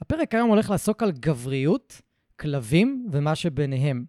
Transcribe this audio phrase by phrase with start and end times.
[0.00, 2.00] הפרק היום הולך לעסוק על גבריות,
[2.40, 4.04] כלבים ומה שביניהם.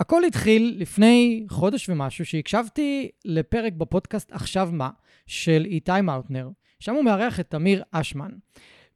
[0.00, 4.90] הכל התחיל לפני חודש ומשהו, שהקשבתי לפרק בפודקאסט עכשיו מה,
[5.26, 6.48] של איתי מאוטנר,
[6.80, 8.30] שם הוא מארח את תמיר אשמן.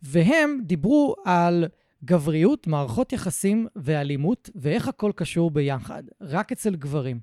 [0.02, 1.64] והם דיברו על
[2.04, 7.20] גבריות, מערכות יחסים ואלימות, ואיך הכל קשור ביחד, רק אצל גברים.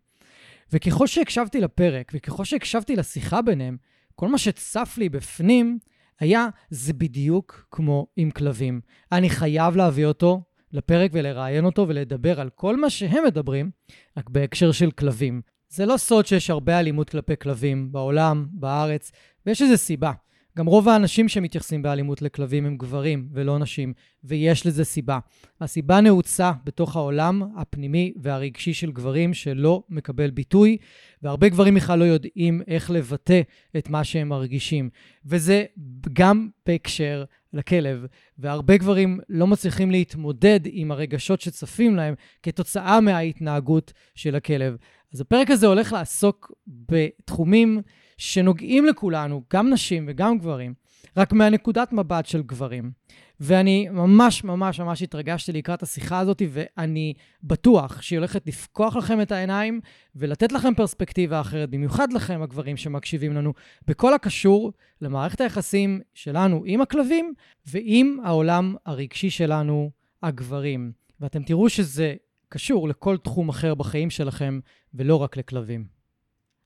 [0.74, 3.78] וככל שהקשבתי לפרק, וככל שהקשבתי לשיחה ביניהם,
[4.16, 5.80] כל מה שצף לי בפנים
[6.24, 8.82] היה, זה בדיוק כמו עם כלבים.
[9.12, 13.72] אני חייב להביא אותו לפרק ולראיין אותו ולדבר על כל מה שהם מדברים,
[14.18, 15.42] רק בהקשר של כלבים.
[15.70, 19.12] זה לא סוד שיש הרבה אלימות כלפי כלבים בעולם, בארץ,
[19.46, 20.12] ויש לזה סיבה.
[20.58, 25.20] גם רוב האנשים שמתייחסים באלימות לכלבים הם גברים ולא נשים, ויש לזה סיבה.
[25.62, 30.78] הסיבה נעוצה בתוך העולם הפנימי והרגשי של גברים שלא מקבל ביטוי,
[31.22, 33.42] והרבה גברים בכלל לא יודעים איך לבטא
[33.78, 34.90] את מה שהם מרגישים.
[35.26, 35.66] וזה
[36.14, 38.06] גם בהקשר לכלב,
[38.38, 42.14] והרבה גברים לא מצליחים להתמודד עם הרגשות שצפים להם
[42.44, 44.78] כתוצאה מההתנהגות של הכלב.
[45.14, 47.82] אז הפרק הזה הולך לעסוק בתחומים
[48.18, 50.74] שנוגעים לכולנו, גם נשים וגם גברים,
[51.18, 52.92] רק מהנקודת מבט של גברים.
[53.40, 59.32] ואני ממש ממש ממש התרגשתי לקראת השיחה הזאת, ואני בטוח שהיא הולכת לפקוח לכם את
[59.32, 59.80] העיניים
[60.16, 63.54] ולתת לכם פרספקטיבה אחרת, במיוחד לכם, הגברים שמקשיבים לנו,
[63.88, 67.34] בכל הקשור למערכת היחסים שלנו עם הכלבים
[67.66, 69.92] ועם העולם הרגשי שלנו,
[70.24, 70.92] הגברים.
[71.20, 72.14] ואתם תראו שזה
[72.50, 74.60] קשור לכל תחום אחר בחיים שלכם,
[74.94, 75.93] ולא רק לכלבים.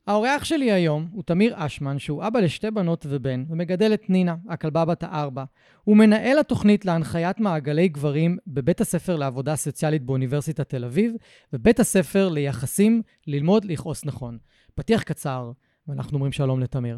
[0.07, 4.85] האורח שלי היום הוא תמיר אשמן, שהוא אבא לשתי בנות ובן, ומגדל את נינה, הכלבה
[4.85, 5.43] בת הארבע.
[5.83, 11.13] הוא מנהל התוכנית להנחיית מעגלי גברים בבית הספר לעבודה סוציאלית באוניברסיטת תל אביב,
[11.53, 14.37] ובית הספר ליחסים ללמוד לכעוס נכון.
[14.75, 15.51] פתיח קצר,
[15.87, 16.97] ואנחנו אומרים שלום לתמיר.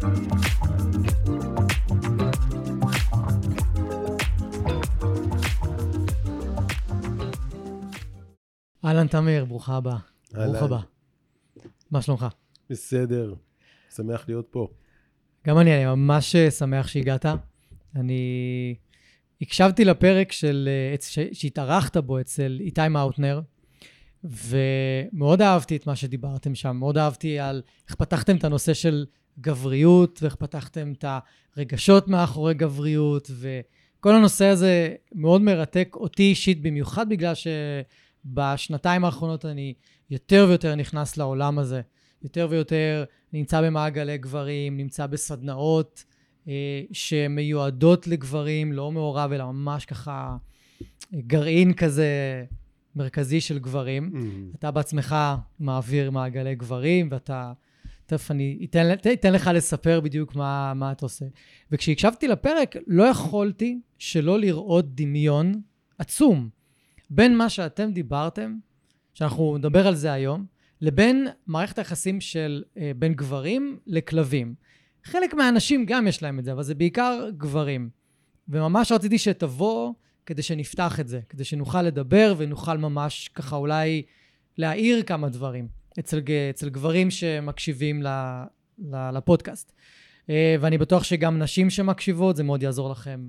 [0.00, 0.12] אהלן
[9.06, 9.96] תמיר, ברוכה הבאה.
[10.32, 10.78] ברוך הבא.
[11.90, 12.26] מה שלומך?
[12.70, 13.34] בסדר,
[13.94, 14.68] שמח להיות פה.
[15.46, 17.26] גם אני, אני ממש שמח שהגעת.
[17.96, 18.74] אני
[19.40, 20.68] הקשבתי לפרק של,
[21.32, 23.40] שהתארחת בו אצל איתי מאוטנר,
[24.24, 26.76] ומאוד אהבתי את מה שדיברתם שם.
[26.76, 29.06] מאוד אהבתי על איך פתחתם את הנושא של
[29.40, 31.04] גבריות, ואיך פתחתם את
[31.56, 37.46] הרגשות מאחורי גבריות, וכל הנושא הזה מאוד מרתק אותי אישית, במיוחד בגלל ש...
[38.24, 39.74] בשנתיים האחרונות אני
[40.10, 41.80] יותר ויותר נכנס לעולם הזה.
[42.22, 46.04] יותר ויותר נמצא במעגלי גברים, נמצא בסדנאות
[46.48, 50.36] אה, שמיועדות לגברים, לא מעורב, אלא ממש ככה
[51.14, 52.44] גרעין כזה
[52.96, 54.10] מרכזי של גברים.
[54.14, 54.58] Mm-hmm.
[54.58, 55.16] אתה בעצמך
[55.60, 57.52] מעביר מעגלי גברים, ואתה...
[58.10, 61.24] תכף אני אתן, אתן לך לספר בדיוק מה, מה אתה עושה.
[61.70, 65.60] וכשהקשבתי לפרק, לא יכולתי שלא לראות דמיון
[65.98, 66.48] עצום
[67.10, 68.56] בין מה שאתם דיברתם,
[69.14, 70.46] שאנחנו נדבר על זה היום,
[70.80, 74.54] לבין מערכת היחסים של אה, בין גברים לכלבים.
[75.04, 77.90] חלק מהאנשים גם יש להם את זה, אבל זה בעיקר גברים.
[78.48, 79.92] וממש רציתי שתבוא
[80.26, 84.02] כדי שנפתח את זה, כדי שנוכל לדבר ונוכל ממש ככה אולי
[84.58, 86.20] להעיר כמה דברים אצל,
[86.50, 88.08] אצל גברים שמקשיבים ל,
[88.78, 89.72] ל, לפודקאסט.
[90.30, 93.28] אה, ואני בטוח שגם נשים שמקשיבות, זה מאוד יעזור לכם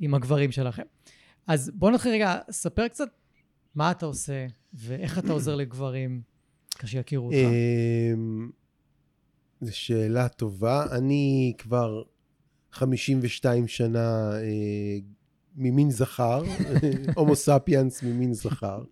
[0.00, 0.82] עם הגברים שלכם.
[1.46, 3.08] אז בוא נתחיל רגע, ספר קצת
[3.74, 6.22] מה אתה עושה ואיך אתה עוזר לגברים
[6.78, 7.36] כשיכירו אותך.
[7.36, 8.50] אמ,
[9.60, 10.86] זו שאלה טובה.
[10.92, 12.02] אני כבר
[12.72, 14.98] 52 שנה אה,
[15.56, 16.42] ממין זכר,
[17.16, 18.82] הומו ספיאנס ממין זכר.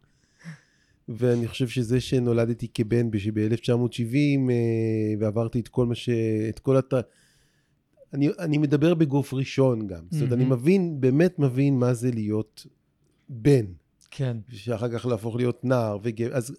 [1.09, 4.17] ואני חושב שזה שנולדתי כבן ב-1970
[4.51, 6.09] אה, ועברתי את כל מה ש...
[6.49, 6.95] את כל הת...
[8.13, 9.99] אני, אני מדבר בגוף ראשון גם.
[9.99, 10.15] Mm-hmm.
[10.15, 12.67] זאת אומרת, אני מבין, באמת מבין מה זה להיות
[13.29, 13.65] בן.
[14.11, 14.37] כן.
[14.49, 16.35] שאחר כך להפוך להיות נער וגבר.
[16.35, 16.57] אז,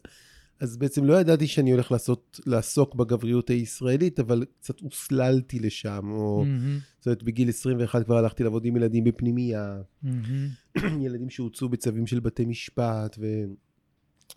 [0.60, 6.44] אז בעצם לא ידעתי שאני הולך לעשות, לעסוק בגבריות הישראלית, אבל קצת הוסללתי לשם, או...
[6.46, 10.48] מהמם, זאת אומרת, בגיל 21 כבר הלכתי לעבוד עם ילדים בפנימייה, מהמם.
[11.06, 13.26] ילדים שהוצאו בצווים של בתי משפט, ו...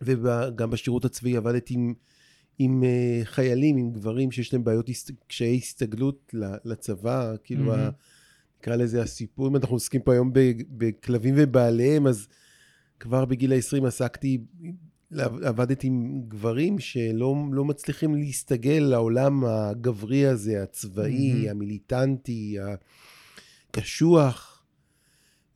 [0.03, 1.95] וגם בשירות הצבאי עבדתי עם,
[2.59, 4.91] עם uh, חיילים, עם גברים שיש להם בעיות.
[5.27, 6.35] קשיי הסתגלות
[6.65, 7.75] לצבא, כאילו.
[7.75, 7.91] ה...
[8.61, 10.31] נקרא לזה הסיפור, אם אנחנו עוסקים פה היום
[10.71, 12.27] בכלבים ובעליהם, אז
[13.01, 14.39] כבר בגיל ה-20 עסקתי,
[15.19, 21.51] עבדתי עם גברים שלא לא מצליחים להסתגל לעולם הגברי הזה, הצבאי, מהמם.
[21.51, 22.57] המיליטנטי,
[23.75, 24.46] הקשוח.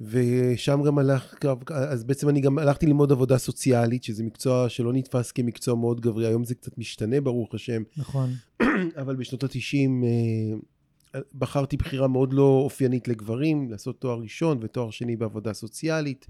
[0.01, 1.35] ושם גם הלך,
[1.75, 6.27] אז בעצם אני גם הלכתי ללמוד עבודה סוציאלית, שזה מקצוע שלא נתפס כמקצוע מאוד גברי,
[6.27, 8.31] היום זה קצת משתנה ברוך השם, נכון.
[9.01, 10.05] אבל בשנות ה-90
[11.39, 16.27] בחרתי בחירה מאוד לא אופיינית לגברים, לעשות תואר ראשון ותואר שני בעבודה סוציאלית.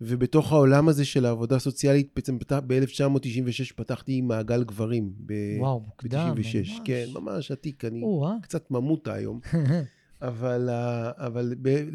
[0.00, 5.12] ובתוך העולם הזה של העבודה הסוציאלית, בעצם פתח, ב-1996 פתחתי מעגל גברים.
[5.26, 6.34] ב- וואו, מוקדם.
[6.36, 6.42] ב-96.
[6.42, 6.80] ממש.
[6.84, 8.32] כן, ממש עתיק, אני או-אה.
[8.42, 9.40] קצת ממוטה היום.
[10.22, 10.68] אבל,
[11.16, 11.88] אבל ב,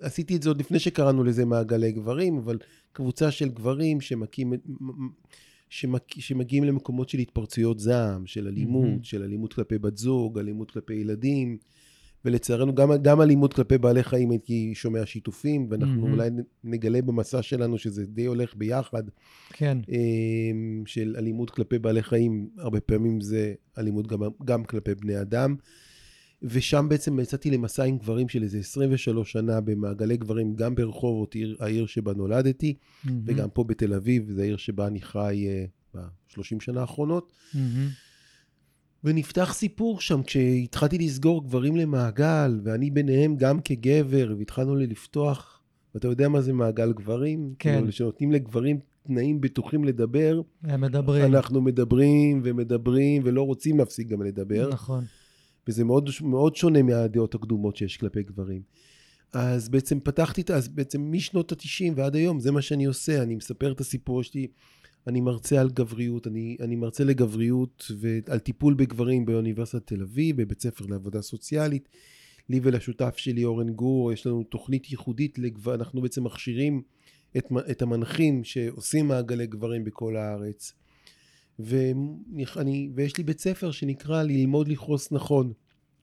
[0.00, 2.58] עשיתי את זה עוד לפני שקראנו לזה מעגלי גברים, אבל
[2.92, 4.52] קבוצה של גברים שמקים,
[5.68, 9.02] שמק, שמגיעים למקומות של התפרצויות זעם, של אלימות, מהמם.
[9.02, 11.58] של אלימות כלפי בת זוג, אלימות כלפי ילדים,
[12.24, 16.12] ולצערנו גם, גם אלימות כלפי בעלי חיים הייתי שומע שיתופים, ואנחנו מהמם.
[16.12, 16.30] אולי
[16.64, 19.02] נגלה במסע שלנו שזה די הולך ביחד,
[19.52, 19.78] כן.
[19.88, 25.56] אמ, של אלימות כלפי בעלי חיים, הרבה פעמים זה אלימות גם, גם כלפי בני אדם.
[26.42, 31.56] ושם בעצם יצאתי למסע עם גברים של איזה 23 שנה במעגלי גברים, גם ברחובות, עיר,
[31.60, 32.74] העיר שבה נולדתי,
[33.04, 35.46] מהמם, וגם פה בתל אביב, זו העיר שבה אני חי
[35.94, 37.32] ב-30 שנה האחרונות.
[37.54, 37.88] מהמם.
[39.04, 45.60] ונפתח סיפור שם, כשהתחלתי לסגור גברים למעגל, ואני ביניהם גם כגבר, והתחלנו לפתוח,
[45.94, 47.54] ואתה יודע מה זה מעגל גברים?
[47.58, 47.74] כן.
[47.76, 51.24] כאילו, שנותנים לגברים תנאים בטוחים לדבר, הם מדברים.
[51.24, 54.68] אנחנו מדברים ומדברים, ולא רוצים להפסיק גם לדבר.
[54.72, 55.04] נכון.
[55.68, 58.62] וזה מאוד, מאוד שונה מהדעות הקדומות שיש כלפי גברים.
[59.32, 63.72] אז בעצם פתחתי אז בעצם משנות ה-90 ועד היום, זה מה שאני עושה, אני מספר
[63.72, 64.46] את הסיפור שלי,
[65.06, 70.60] אני מרצה על גבריות, אני, אני מרצה לגבריות ועל טיפול בגברים באוניברסיטת תל אביב, בבית
[70.60, 71.88] ספר לעבודה סוציאלית.
[72.48, 76.82] לי ולשותף שלי אורן גור, יש לנו תוכנית ייחודית, לגבר, אנחנו בעצם מכשירים
[77.36, 80.72] את, את המנחים שעושים מעגלי גברים בכל הארץ.
[81.58, 85.52] ואני, ויש לי בית ספר שנקרא ללמוד לכעוס נכון.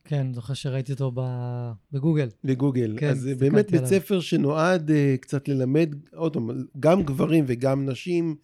[0.03, 2.29] כן, זוכר שראיתי אותו ב- בגוגל.
[2.43, 2.95] בגוגל.
[2.97, 3.89] כן, אז זה הסתכלתי באמת בית עליו.
[3.89, 6.49] ספר שנועד uh, קצת ללמד, עוד פעם,
[6.79, 8.35] גם גברים וגם נשים,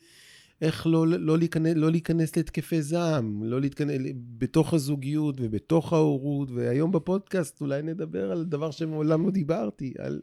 [0.62, 4.02] איך לא, לא, להיכנס, לא להיכנס להתקפי זעם, לא להתכנס,
[4.38, 10.22] בתוך הזוגיות ובתוך ההורות, והיום בפודקאסט אולי נדבר על דבר שמעולם לא דיברתי, על,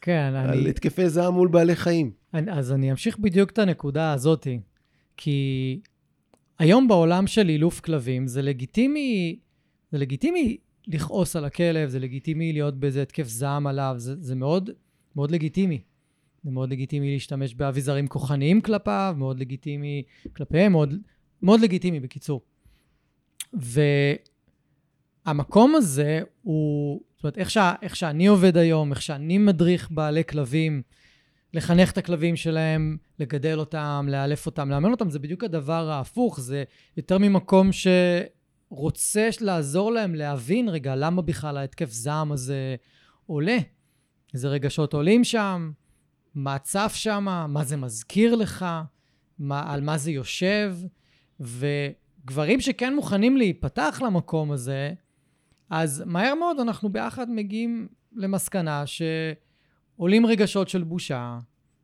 [0.00, 0.70] כן, על אני...
[0.70, 2.12] התקפי זעם מול בעלי חיים.
[2.34, 4.60] אני, אז אני אמשיך בדיוק את הנקודה הזאתי,
[5.22, 5.80] כי
[6.58, 9.38] היום בעולם של אילוף כלבים זה לגיטימי,
[9.92, 10.56] זה לגיטימי
[10.86, 14.70] לכעוס על הכלב, זה לגיטימי להיות באיזה התקף זעם עליו, זה, זה מאוד,
[15.16, 15.80] מאוד לגיטימי.
[16.44, 20.02] זה מאוד לגיטימי להשתמש באביזרים כוחניים כלפיו, מאוד לגיטימי
[20.36, 20.94] כלפיהם, מאוד,
[21.42, 22.40] מאוד לגיטימי בקיצור.
[25.26, 30.24] והמקום הזה הוא, זאת אומרת, איך, שה, איך שאני עובד היום, איך שאני מדריך בעלי
[30.24, 30.82] כלבים,
[31.54, 36.64] לחנך את הכלבים שלהם, לגדל אותם, לאלף אותם, לאמן אותם, זה בדיוק הדבר ההפוך, זה
[36.96, 42.76] יותר ממקום שרוצה לעזור להם להבין רגע למה בכלל ההתקף זעם הזה
[43.26, 43.58] עולה.
[44.34, 45.72] איזה רגשות עולים שם,
[46.34, 48.66] מה צף שם, מה זה מזכיר לך,
[49.38, 50.76] מה, על מה זה יושב,
[51.40, 54.92] וגברים שכן מוכנים להיפתח למקום הזה,
[55.70, 58.86] אז מהר מאוד אנחנו ביחד מגיעים למסקנה
[60.00, 61.38] שעולים רגשות של בושה,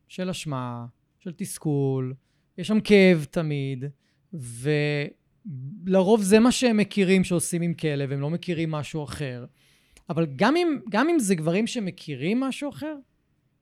[0.08, 0.87] של אשמה,
[1.18, 2.14] של תסכול,
[2.58, 3.85] יש שם כאב תמיד,
[4.32, 9.44] ולרוב זה מה שהם מכירים שעושים עם כלב, הם לא מכירים משהו אחר.
[10.11, 12.94] אבל גם אם, גם אם זה גברים שמכירים משהו אחר,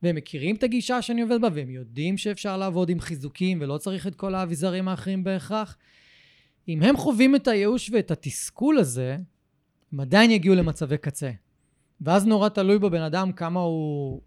[0.02, 4.06] והם מכירים את הגישה שאני עובד בה, והם יודעים שאפשר לעבוד עם חיזוקים ולא צריך
[4.06, 5.76] את כל האביזרים האחרים בהכרח,
[6.68, 9.16] אם הם חווים את הייאוש ואת התסכול הזה,
[9.92, 11.30] הם עדיין יגיעו למצבי קצה.
[12.00, 14.20] ואז נורא תלוי בבן אדם כמה הוא,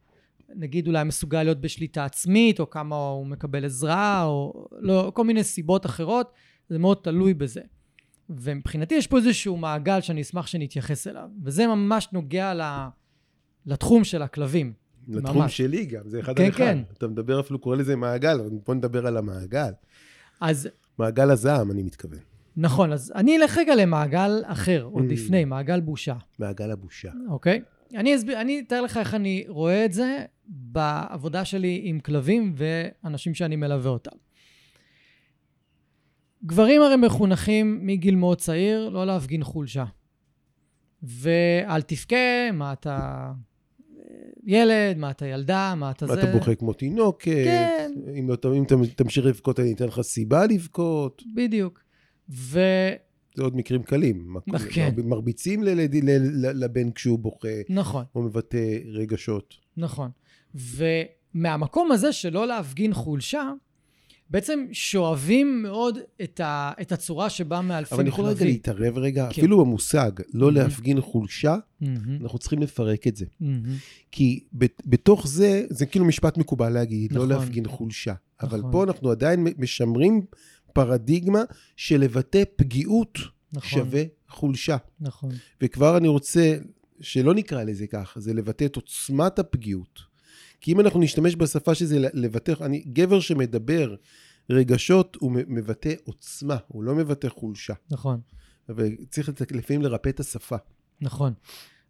[0.56, 5.44] נגיד אולי מסוגל להיות בשליטה עצמית, או כמה הוא מקבל עזרה, או לא, כל מיני
[5.44, 6.32] סיבות אחרות,
[6.70, 7.62] זה מאוד תלוי בזה.
[8.30, 12.62] ומבחינתי יש פה איזשהו מעגל שאני אשמח שנתייחס אליו, וזה ממש נוגע ל,
[13.66, 14.74] לתחום של הכלבים.
[15.08, 15.58] לתחום ממש.
[15.58, 16.58] שלי גם, זה אחד כן, על אחד.
[16.58, 16.78] כן.
[16.94, 19.72] אתה מדבר אפילו, קורא לזה מעגל, אבל בוא נדבר על המעגל.
[20.42, 22.20] אז מעגל הזעם, אני מתכוון.
[22.58, 25.14] נכון, אז אני אלך רגע למעגל אחר, עוד Mm.
[25.14, 27.12] לפני, מעגל בושה, מעגל הבושה.
[27.30, 27.62] אוקיי?
[27.96, 33.34] אני אסביר, אני אתאר לך איך אני רואה את זה בעבודה שלי עם כלבים ואנשים
[33.34, 34.18] שאני מלווה אותם.
[36.46, 39.86] גברים הרי מחונכים מגיל מאוד צעיר לא להפגין חולשה.
[41.04, 43.32] ואל תבכה, מה אתה
[44.44, 46.24] ילד, מה אתה ילדה, מה אתה מה זה.
[46.24, 47.26] אתה בוכה כמו תינוקת?
[47.26, 47.92] כן.
[48.16, 51.24] אם אם אתה תמשיך לבכות, אני אתן לך סיבה לבכות.
[51.36, 51.84] בדיוק.
[52.30, 52.60] ו...
[53.38, 54.36] זה עוד מקרים קלים.
[54.74, 54.90] כן.
[54.96, 58.58] מרב- מרביצים לילד- ל- ל- לבן כשהוא בוכה, נכון, או מבטא
[58.94, 59.54] רגשות.
[59.78, 60.10] נכון.
[60.56, 63.52] ומהמקום הזה של לא להפגין חולשה,
[64.30, 66.72] בעצם שואבים מאוד את, ה...
[66.82, 68.48] את הצורה שבה מאלפים אבל אני יכול רגע כלבים.
[68.54, 69.42] להתערב רגע, כן.
[69.42, 70.52] אפילו במושג לא Mhm.
[70.52, 73.26] להפגין חולשה, מהמם, אנחנו צריכים לפרק את זה.
[73.40, 73.64] מהמם.
[74.12, 74.44] כי
[74.86, 77.30] בתוך זה, זה כאילו משפט מקובל להגיד, לא נכון.
[77.30, 78.14] להפגין חולשה.
[78.42, 78.72] אבל נכון.
[78.72, 80.22] פה אנחנו עדיין משמרים
[80.86, 81.44] פרדיגמה
[81.76, 83.18] של לבטא פגיעות
[83.54, 84.78] נכון, שווה חולשה.
[85.00, 85.30] נכון.
[85.62, 86.58] וכבר אני רוצה
[87.02, 90.00] שלא נקרא לזה כך, זה לבטא את עוצמת הפגיעות.
[90.62, 93.96] כי אם אנחנו נשתמש בשפה שזה לבטא, אני, גבר שמדבר
[94.50, 97.74] רגשות, הוא מבטא עוצמה, הוא לא מבטא חולשה.
[97.92, 98.20] נכון,
[98.70, 100.56] אבל צריך לת- לפעמים לרפא את השפה.
[101.02, 101.34] נכון.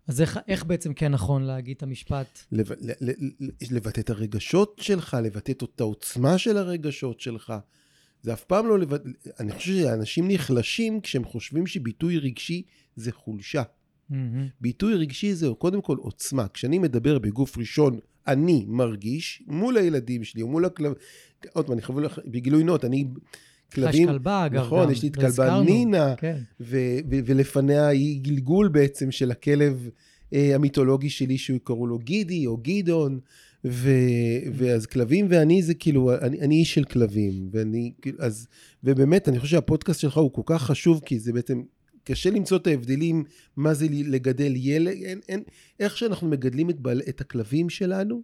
[0.08, 2.40] אז איך, איך בעצם כן נכון להגיד את המשפט?
[2.52, 7.54] לב, ל, ל, ל, לבטא את הרגשות שלך, לבטא את העוצמה של הרגשות שלך.
[8.22, 9.10] זה אף פעם לא לבטא...
[9.40, 12.64] אני חושב שאנשים נחלשים כשהם חושבים שביטוי רגשי
[12.96, 13.64] זה חולשה.
[14.10, 16.48] מהמם, ביטוי רגשי זה קודם כל עוצמה.
[16.48, 20.94] כשאני מדבר בגוף ראשון, אני מרגיש מול הילדים שלי, או מול הכלב...
[21.54, 23.04] עוד פעם, אני חייב לך, בגילוי נאות, אני...
[23.04, 24.08] לך יש כלבים...
[24.08, 24.62] כלבה, אגב.
[24.62, 25.64] נכון, גם, יש לי את כלבה והזכרנו.
[25.64, 29.90] נינה, כן, ו- ו- ולפניה היא גלגול בעצם של הכלב
[30.34, 33.20] אה, המיתולוגי שלי, שהוא קראו לו גידי או גדעון,
[33.66, 38.48] ו- ואז כלבים ואני זה כאילו, אני, אני איש של כלבים, ואני, אז,
[38.84, 41.64] ובאמת, אני חושב שהפודקאסט שלך הוא כל כך חשוב, כי זה בעצם,
[42.04, 43.24] קשה למצוא את ההבדלים,
[43.56, 45.44] מה זה לגדל ילד, אין, אין,
[45.80, 48.22] איך שאנחנו מגדלים את, בעל, את הכלבים שלנו,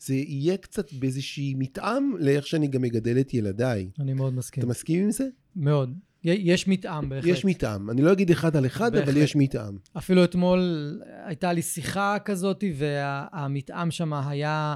[0.00, 3.90] זה יהיה קצת באיזושהי מתאם לאיך שאני גם מגדל את ילדיי.
[4.00, 4.62] אני מאוד מסכים.
[4.62, 5.28] אתה מסכים עם זה?
[5.56, 5.94] מאוד.
[6.32, 7.32] יש מתאם בהחלט.
[7.32, 7.90] יש מתאם.
[7.90, 9.22] אני לא אגיד אחד על אחד, אבל בהחלט.
[9.22, 9.76] יש מתאם.
[9.96, 10.60] אפילו אתמול
[11.24, 14.74] הייתה לי שיחה כזאת, והמתאם שם היה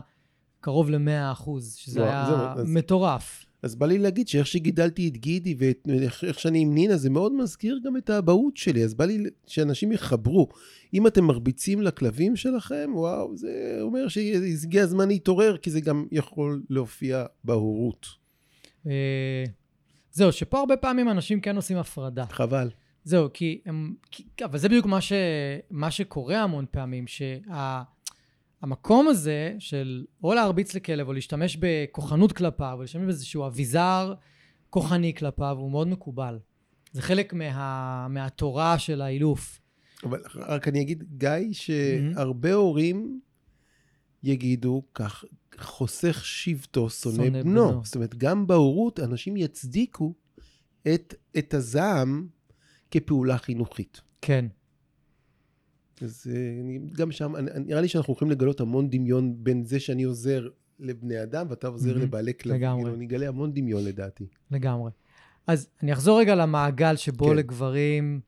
[0.61, 3.45] קרוב ל-100 אחוז, שזה וואו, היה זהו, אז- מטורף.
[3.63, 7.33] אז בא לי להגיד שאיך שגידלתי את גידי ואיך איך שאני עם נינה, זה מאוד
[7.33, 8.85] מזכיר גם את האבהות שלי.
[8.85, 10.49] אז בא לי שאנשים יחברו.
[10.95, 16.63] אם אתם מרביצים לכלבים שלכם, וואו, זה אומר שהגיע הזמן להתעורר, כי זה גם יכול
[16.71, 18.07] להופיע בהורות.
[20.13, 22.25] זהו, שפה הרבה פעמים אנשים כן עושים הפרדה.
[22.31, 22.71] חבל.
[23.05, 23.95] זהו, כי הם...
[24.11, 25.13] כי, אבל זה בדיוק מה, ש,
[25.71, 27.05] מה שקורה המון פעמים,
[28.61, 34.15] שהמקום הזה של או להרביץ לכלב, או להשתמש בכוחנות כלפיו, או להשתמש באיזשהו אביזר
[34.71, 36.39] כוחני כלפיו, הוא מאוד מקובל.
[36.93, 39.61] זה חלק מה, מהתורה של האילוף.
[40.05, 43.21] אבל רק אני אגיד, גיא, שהרבה הורים
[44.23, 45.25] יגידו, כך,
[45.59, 47.43] חוסך שבטו, שונא בנו.
[47.43, 47.81] בנו.
[47.85, 50.15] זאת אומרת, גם בהורות אנשים יצדיקו
[50.95, 52.27] את, את הזעם
[52.91, 54.01] כפעולה חינוכית.
[54.21, 54.47] כן,
[56.03, 57.35] אז אה, גם שם,
[57.67, 61.91] נראה לי שאנחנו יכולים לגלות המון דמיון בין זה שאני עוזר לבני אדם ואתה עוזר
[61.93, 62.61] מהמם, לבעלי כלבים.
[62.61, 62.83] לגמרי.
[62.83, 64.27] כאילו, אני אגלה המון דמיון לדעתי.
[64.51, 64.91] לגמרי.
[65.47, 67.37] אז אני אחזור רגע למעגל שבו כן.
[67.37, 68.21] לגברים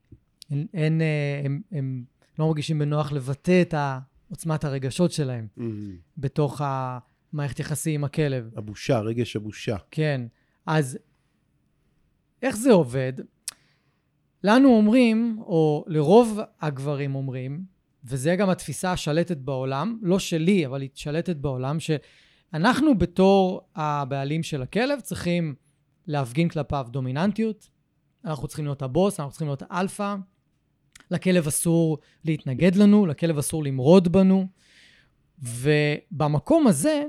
[0.50, 2.04] אין, אין, אה, הם, הם
[2.38, 3.98] לא מרגישים בנוח לבטא את ה-
[4.30, 5.96] עוצמת הרגשות שלהם מהמם.
[6.18, 6.60] בתוך
[7.34, 8.50] המערכת יחסים עם הכלב.
[8.56, 9.76] הבושה, רגש הבושה.
[9.90, 10.20] כן.
[10.66, 10.98] אז
[12.42, 13.12] איך זה עובד?
[14.44, 17.64] לנו אומרים, או לרוב הגברים אומרים,
[18.04, 24.62] וזה גם התפיסה השלטת בעולם, לא שלי, אבל היא שלטת בעולם, שאנחנו בתור הבעלים של
[24.62, 25.54] הכלב צריכים
[26.06, 27.70] להפגין כלפיו דומיננטיות,
[28.24, 30.16] אנחנו צריכים להיות הבוס, אנחנו צריכים להיות אלפא,
[31.10, 34.46] לכלב אסור להתנגד לנו, לכלב אסור למרוד בנו,
[35.38, 37.04] ובמקום הזה,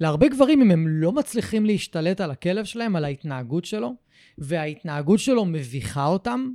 [0.00, 3.94] להרבה גברים, אם הם לא מצליחים להשתלט על הכלב שלהם, על ההתנהגות שלו,
[4.38, 6.50] וההתנהגות שלו מביכה אותם,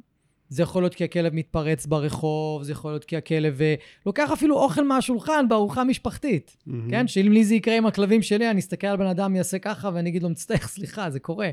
[0.50, 3.76] זה יכול להיות כי הכלב מתפרץ ברחוב, זה יכול להיות כי הכלב אה,
[4.06, 6.90] לוקח אפילו אוכל מהשולחן בארוחה משפחתית, מהמם.
[6.90, 7.08] כן?
[7.08, 10.10] שאם לי זה יקרה עם הכלבים שלי, אני אסתכל על בן אדם, יעשה ככה, ואני
[10.10, 11.50] אגיד לו, מצטער, סליחה, זה קורה.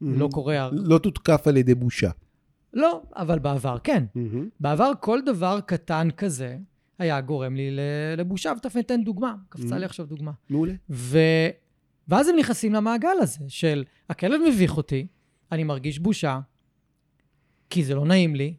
[0.00, 0.18] מהמם.
[0.18, 0.68] לא קורה.
[0.72, 2.10] לא תותקף על ידי בושה.
[2.74, 4.04] לא, אבל בעבר כן.
[4.14, 4.48] מהמם.
[4.60, 6.56] בעבר כל דבר קטן כזה
[7.02, 7.76] היה גורם לי
[8.16, 9.34] לבושה, ותכף ניתן דוגמה.
[9.48, 9.88] קפצה לי Mm.
[9.88, 10.32] עכשיו דוגמה.
[10.50, 10.72] מעולה.
[10.90, 11.18] ו...
[12.08, 15.06] ואז הם נכנסים למעגל הזה של הכלב מביך אותי,
[15.52, 16.40] אני מרגיש בושה,
[17.70, 18.54] כי זה לא נעים לי,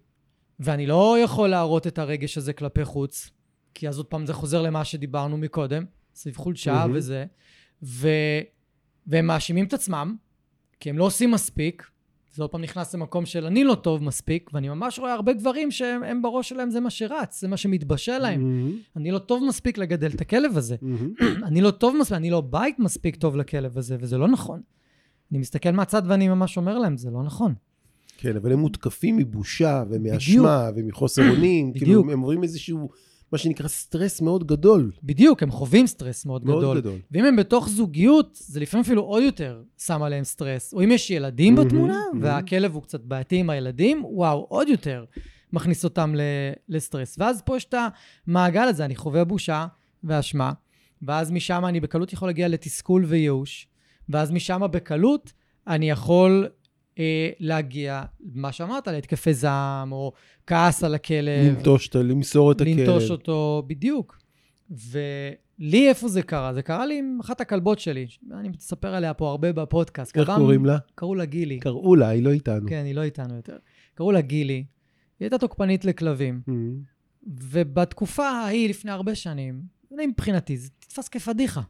[0.59, 3.29] ואני לא יכול להראות את הרגש הזה כלפי חוץ,
[3.73, 5.85] כי אז עוד פעם זה חוזר למה שדיברנו מקודם,
[6.15, 6.93] סביב חולשה מהמם.
[6.95, 7.25] וזה,
[7.83, 8.07] ו...
[9.07, 10.15] והם מאשימים את עצמם,
[10.79, 11.89] כי הם לא עושים מספיק,
[12.33, 15.71] זה עוד פעם נכנס למקום של אני לא טוב מספיק, ואני ממש רואה הרבה גברים
[15.71, 18.41] שהם הם בראש שלהם זה מה שרץ, זה מה שמתבשל להם.
[18.41, 20.75] מהמם, אני לא טוב מספיק לגדל את הכלב הזה.
[20.81, 21.13] מהמם.
[21.47, 24.61] אני לא טוב מספיק, אני לא בית מספיק טוב לכלב הזה, וזה לא נכון.
[25.31, 27.53] אני מסתכל מהצד ואני ממש אומר להם, זה לא נכון.
[28.17, 31.71] כן, אבל הם מותקפים מבושה ומאשמה ומחוסר אונים.
[31.73, 32.13] כאילו, בדיוק.
[32.13, 32.89] הם עוברים איזשהו,
[33.33, 34.91] מה שנקרא סטרס מאוד גדול.
[35.03, 36.79] בדיוק, הם חווים סטרס מאוד מאוד גדול.
[36.79, 36.99] גדול.
[37.11, 40.73] ואם הם בתוך זוגיות, זה לפעמים אפילו עוד יותר שם עליהם סטרס.
[40.73, 42.23] או אם יש ילדים מהמם, בתמונה, מהמם.
[42.23, 45.05] והכלב הוא קצת בעייתי עם הילדים, וואו, עוד יותר
[45.53, 46.21] מכניס אותם ל-
[46.69, 47.15] לסטרס.
[47.19, 47.75] ואז פה יש את
[48.27, 49.65] המעגל הזה, אני חווה בושה
[50.03, 50.51] ואשמה,
[51.01, 53.67] ואז משם אני בקלות יכול להגיע לתסכול וייאוש,
[54.09, 55.33] ואז משם בקלות
[55.67, 56.47] אני יכול
[56.99, 60.11] אה, להגיע, מה שאמרת, להתקפי זעם, או
[60.47, 61.57] כעס על הכלב.
[61.57, 62.79] לנטוש, את ה- למסור את הכלב.
[62.79, 64.17] לנטוש אותו, בדיוק.
[64.71, 66.53] ולי איפה זה קרה?
[66.53, 70.17] זה קרה לי עם אחת הכלבות שלי, אני מספר עליה פה הרבה בפודקאסט.
[70.17, 70.77] איך קרם- קוראים לה?
[70.95, 71.59] קראו לה גילי.
[71.59, 72.69] קראו לה, היא לא איתנו.
[72.69, 73.57] כן, היא לא איתנו יותר.
[73.95, 74.53] קראו לה גילי.
[74.53, 74.65] היא
[75.25, 76.79] הייתה תוקפנית לכלבים, מהמם.
[77.27, 81.61] ובתקופה ההיא, לפני הרבה שנים, מבחינתי, זה נתפס כפדיחה.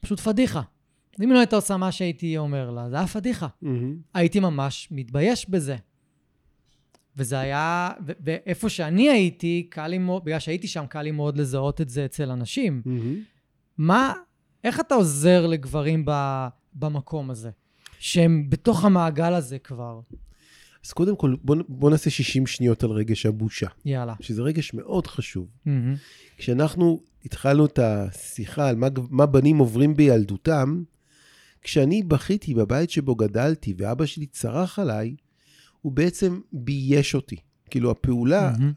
[0.00, 0.62] פשוט פדיחה.
[1.24, 3.46] אם לא הייתה עושה מה שהייתי אומר לה, זה היה פדיחה.
[3.62, 3.96] מהמם.
[4.14, 5.76] הייתי ממש מתבייש בזה.
[7.16, 11.38] וזה היה, ו- ואיפה שאני הייתי, קל לי מאוד, בגלל שהייתי שם, קל לי מאוד
[11.38, 12.82] לזהות את זה אצל אנשים.
[12.84, 13.16] מהמם.
[13.78, 14.12] מה,
[14.64, 17.50] איך אתה עוזר לגברים ב, במקום הזה?
[17.98, 20.00] שהם בתוך המעגל הזה כבר.
[20.84, 24.14] אז קודם כל, בוא, בוא נעשה 60 שניות על רגש הבושה, יאללה.
[24.20, 25.46] שזה רגש מאוד חשוב.
[25.66, 25.94] מהמם.
[26.36, 30.82] כשאנחנו התחלנו את השיחה על מה, מה בנים עוברים בילדותם,
[31.62, 35.14] כשאני בכיתי בבית שבו גדלתי ואבא שלי צרח עליי,
[35.80, 37.36] הוא בעצם בייש אותי.
[37.70, 38.72] כאילו הפעולה, מהמם.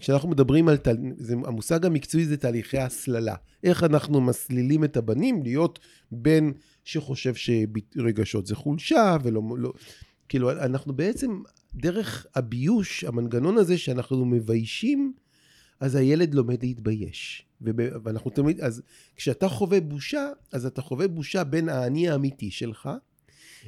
[0.00, 0.96] כשאנחנו מדברים על, תל...
[1.16, 3.34] זה, המושג המקצועי זה תהליכי הסללה.
[3.64, 5.78] איך אנחנו מסלילים את הבנים להיות
[6.12, 6.50] בן
[6.84, 9.42] שחושב שרגשות זה חולשה ולא...
[9.58, 9.72] לא...
[10.28, 11.42] כאילו, אנחנו בעצם,
[11.74, 15.12] דרך הביוש, המנגנון הזה שאנחנו מביישים,
[15.80, 17.46] אז הילד לומד להתבייש.
[18.04, 18.82] ואנחנו תמיד, אז
[19.16, 22.90] כשאתה חווה בושה, אז אתה חווה בושה בין האני האמיתי שלך,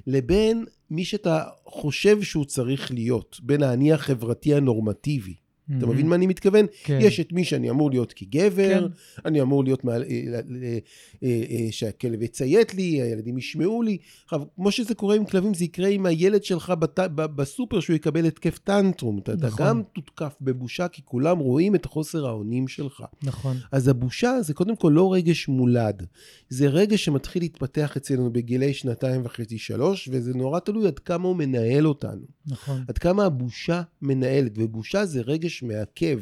[0.07, 5.35] לבין מי שאתה חושב שהוא צריך להיות, בין האני החברתי הנורמטיבי.
[5.79, 5.95] אתה מהמם.
[5.95, 6.67] מבין מה אני מתכוון?
[6.85, 6.99] כן.
[7.03, 8.93] יש את מי שאני אמור להיות כגבר, כן.
[9.25, 10.79] אני אמור להיות, מעל, אה, אה,
[11.23, 13.99] אה, שהכלב יציית לי, הילדים ישמעו לי.
[14.25, 18.27] עכשיו, כמו שזה קורה עם כלבים, זה יקרה עם הילד שלך בת, בסופר, שהוא יקבל
[18.27, 19.19] התקף טנטרום.
[19.19, 19.67] אתה, אתה נכון.
[19.67, 23.05] גם תותקף בבושה, כי כולם רואים את חוסר האונים שלך.
[23.23, 23.57] נכון.
[23.73, 26.07] אז הבושה זה קודם כל לא רגש מולד,
[26.49, 31.37] זה רגש שמתחיל להתפתח אצלנו בגילי שנתיים וחצי, שלוש, וזה נורא תלוי עד כמה הוא
[31.37, 32.23] מנהל אותנו.
[32.47, 32.85] נכון.
[32.89, 36.21] עד כמה הבושה מנהלת, ובושה זה רגש מעכב.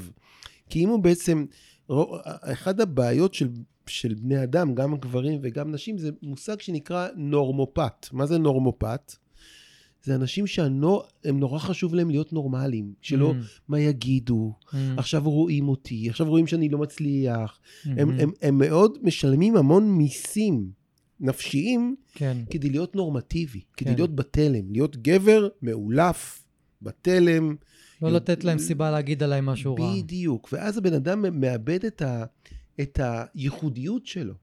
[0.68, 1.44] כי אם הוא בעצם,
[2.22, 3.48] אחת הבעיות של,
[3.86, 8.06] של בני אדם, גם גברים וגם נשים, זה מושג שנקרא נורמופת.
[8.12, 9.12] מה זה נורמופת?
[10.04, 10.80] זה אנשים שהם
[11.24, 13.44] נורא חשוב להם להיות נורמליים, שלא מהמם.
[13.68, 14.98] מה יגידו, מהמם.
[14.98, 17.58] עכשיו רואים אותי, עכשיו רואים שאני לא מצליח.
[17.84, 18.20] הם, מהמם.
[18.20, 20.70] הם, הם מאוד משלמים המון מיסים
[21.20, 22.36] נפשיים כן.
[22.50, 23.96] כדי להיות נורמטיבי, כדי כן.
[23.96, 26.44] להיות בתלם, להיות גבר מאולף,
[26.82, 27.56] בתלם.
[28.02, 29.92] לא לתת להם סיבה להגיד עליי משהו רע.
[29.96, 30.48] בדיוק.
[30.52, 32.24] ואז הבן אדם מאבד את, ה,
[32.80, 34.34] את הייחודיות שלו.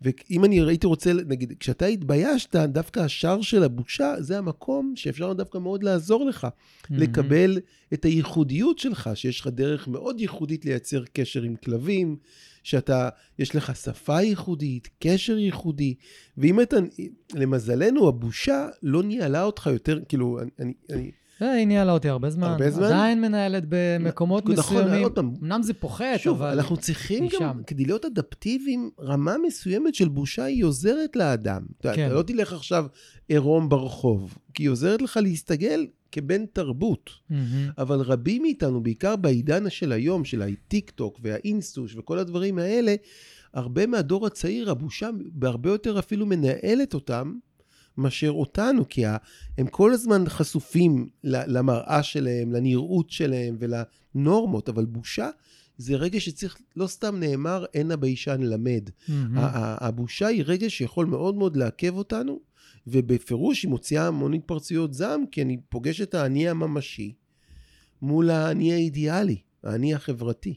[0.00, 5.58] ואם אני הייתי רוצה, נגיד, כשאתה התביישת, דווקא השער של הבושה, זה המקום שאפשר דווקא
[5.58, 6.46] מאוד לעזור לך,
[6.90, 7.02] מהמם.
[7.02, 7.58] לקבל
[7.94, 12.16] את הייחודיות שלך, שיש לך דרך מאוד ייחודית לייצר קשר עם כלבים,
[12.62, 15.94] שאתה, יש לך שפה ייחודית, קשר ייחודי,
[16.38, 16.76] ואם אתה,
[17.34, 21.10] למזלנו, הבושה לא ניהלה אותך יותר, כאילו, אני, אני, אני
[21.42, 22.46] אה, היא ניהלה אותי הרבה זמן.
[22.46, 22.84] הרבה זמן?
[22.84, 25.02] עדיין מנהלת במקומות נכון, מסוימים.
[25.02, 25.34] עוד פעם.
[25.42, 26.58] אמנם זה פוחת, שוב, אבל...
[26.58, 27.62] אנחנו צריכים גם, שם.
[27.66, 31.62] כדי להיות אדפטיביים, רמה מסוימת של בושה היא עוזרת לאדם.
[31.82, 31.92] כן.
[31.92, 32.86] אתה לא תלך עכשיו
[33.28, 37.10] עירום ברחוב, כי היא עוזרת לך להסתגל כבן תרבות.
[37.30, 37.70] מהמם.
[37.78, 42.94] אבל רבים מאיתנו, בעיקר בעידן של היום, של הטיק טוק והאינסטוש וכל הדברים האלה,
[43.54, 47.34] הרבה מהדור הצעיר, הבושה בהרבה יותר אפילו מנהלת אותם
[47.98, 49.04] מאשר אותנו, כי
[49.58, 55.28] הם כל הזמן חשופים למראה שלהם, לנראות שלהם ולנורמות, אבל בושה
[55.78, 58.90] זה רגע שצריך, לא סתם נאמר, אין הביישן למד.
[59.36, 62.40] ה- הבושה היא רגע שיכול מאוד מאוד לעכב אותנו,
[62.86, 67.12] ובפירוש היא מוציאה המון התפרצויות זעם, כי אני פוגש את האני הממשי
[68.02, 70.54] מול האני האידיאלי, האני החברתי.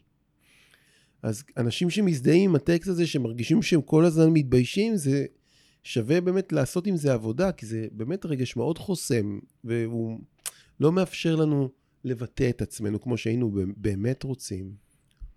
[1.23, 5.25] אז אנשים שמזדהים עם הטקסט הזה, שמרגישים שהם כל הזמן מתביישים, זה
[5.87, 10.19] שווה באמת לעשות עם זה עבודה, כי זה באמת רגש מאוד חוסם, והוא
[10.79, 11.69] לא מאפשר לנו
[12.03, 14.71] לבטא את עצמנו כמו שהיינו באמת רוצים.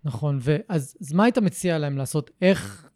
[0.03, 2.31] נכון, ואז אז מה היית מציע להם לעשות?
[2.41, 2.89] איך,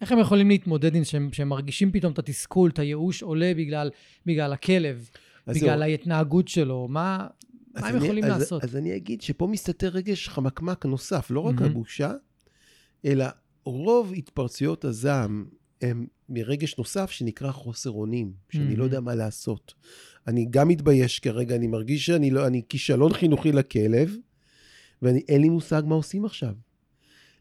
[0.00, 3.90] איך הם יכולים להתמודד עם שהם, שהם מרגישים פתאום את התסכול, את הייאוש עולה בגלל,
[4.26, 5.08] בגלל הכלב?
[5.46, 5.82] בגלל זהו.
[5.82, 6.86] ההתנהגות שלו?
[6.90, 7.26] מה,
[7.74, 8.64] מה הם אני- יכולים אז- לעשות?
[8.64, 11.70] אז אני אגיד שפה מסתתר רגש חמקמק נוסף, לא רק מהמם.
[11.70, 12.12] הבושה,
[13.04, 13.24] אלא
[13.64, 15.46] רוב התפרצויות הזעם
[15.82, 18.76] הם מרגש נוסף שנקרא חוסר אונים, שאני מהמם.
[18.76, 19.74] לא יודע מה לעשות.
[20.26, 24.16] אני גם מתבייש כרגע, אני מרגיש שאני לא, אני כישלון חינוכי לכלב,
[25.02, 26.54] ואין לי מושג מה עושים עכשיו.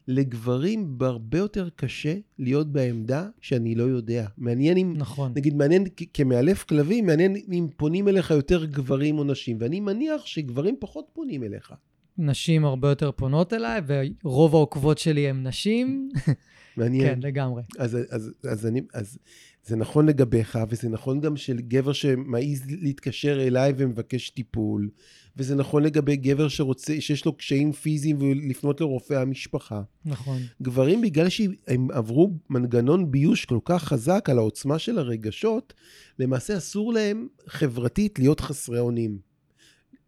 [0.08, 4.28] לגברים בהרבה יותר קשה להיות בעמדה שאני לא יודע.
[4.38, 5.32] מעניין אם נכון.
[5.36, 10.26] נגיד, מעניין, כ- כמאלף כלבים, מעניין אם פונים אליך יותר גברים או נשים, ואני מניח
[10.26, 11.73] שגברים פחות פונים אליך.
[12.17, 13.82] נשים הרבה יותר פונות אליי,
[14.23, 16.10] ורוב העוקבות שלי הן נשים.
[16.78, 17.16] מעניין.
[17.16, 17.63] כן, לגמרי.
[17.78, 19.18] אז, אז, אז, אני, אז
[19.66, 24.90] זה נכון לגביך, וזה נכון גם של גבר שמעז להתקשר אליי ומבקש טיפול,
[25.38, 29.82] וזה נכון לגבי גבר שרוצה, שיש לו קשיים פיזיים ולפנות לרופא המשפחה.
[30.06, 30.42] נכון.
[30.62, 35.74] גברים, בגלל שהם עברו מנגנון ביוש כל כך חזק על העוצמה של הרגשות,
[36.20, 39.18] למעשה אסור להם חברתית להיות חסרי אונים.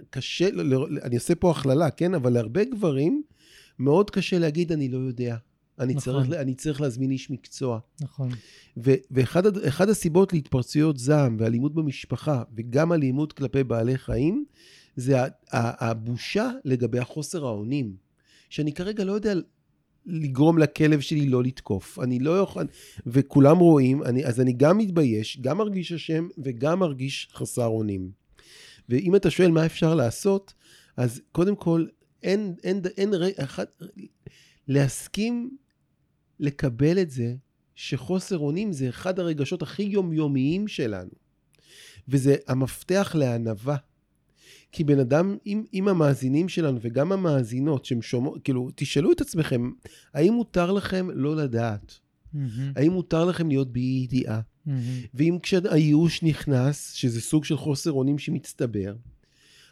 [0.09, 0.49] קשה,
[1.03, 2.13] אני עושה פה הכללה, כן?
[2.13, 3.23] אבל להרבה גברים
[3.79, 5.35] מאוד קשה להגיד, אני לא יודע.
[5.79, 6.23] אני, נכון.
[6.23, 7.79] צריך, אני צריך להזמין איש מקצוע.
[8.01, 8.29] נכון.
[8.77, 14.45] ו- ואחד הסיבות להתפרצויות זעם ואלימות במשפחה, וגם אלימות כלפי בעלי חיים,
[14.95, 15.17] זה
[15.51, 17.95] הבושה לגבי החוסר האונים.
[18.49, 19.33] שאני כרגע לא יודע
[20.05, 21.99] לגרום לכלב שלי לא לתקוף.
[21.99, 22.67] אני לא יכול...
[23.05, 28.11] וכולם רואים, אני, אז אני גם מתבייש, גם מרגיש אשם וגם מרגיש חסר אונים.
[28.89, 30.53] ואם אתה שואל מה אפשר לעשות,
[30.97, 31.85] אז קודם כל,
[32.23, 33.65] אין, אין, אין, אין אחד,
[34.67, 35.57] להסכים
[36.39, 37.35] לקבל את זה
[37.75, 41.11] שחוסר אונים זה אחד הרגשות הכי יומיומיים שלנו.
[42.07, 43.77] וזה המפתח לענווה.
[44.71, 49.71] כי בן אדם, אם, אם המאזינים שלנו וגם המאזינות שהם שומעות, כאילו, תשאלו את עצמכם,
[50.13, 51.99] האם מותר לכם לא לדעת?
[52.33, 54.41] מהמם, האם מותר לכם להיות באי ידיעה?
[54.65, 54.81] מהמם.
[55.13, 58.95] ואם כשהייאוש נכנס, שזה סוג של חוסר אונים שמצטבר,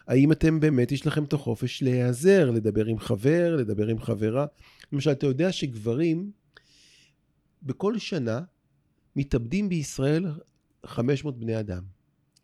[0.08, 4.46] האם אתם באמת, יש לכם את החופש להיעזר, לדבר עם חבר, לדבר עם חברה?
[4.94, 6.32] למשל, אתה יודע שגברים,
[7.64, 8.42] בכל שנה,
[9.16, 10.26] מתאבדים בישראל
[10.86, 11.84] 500 בני אדם.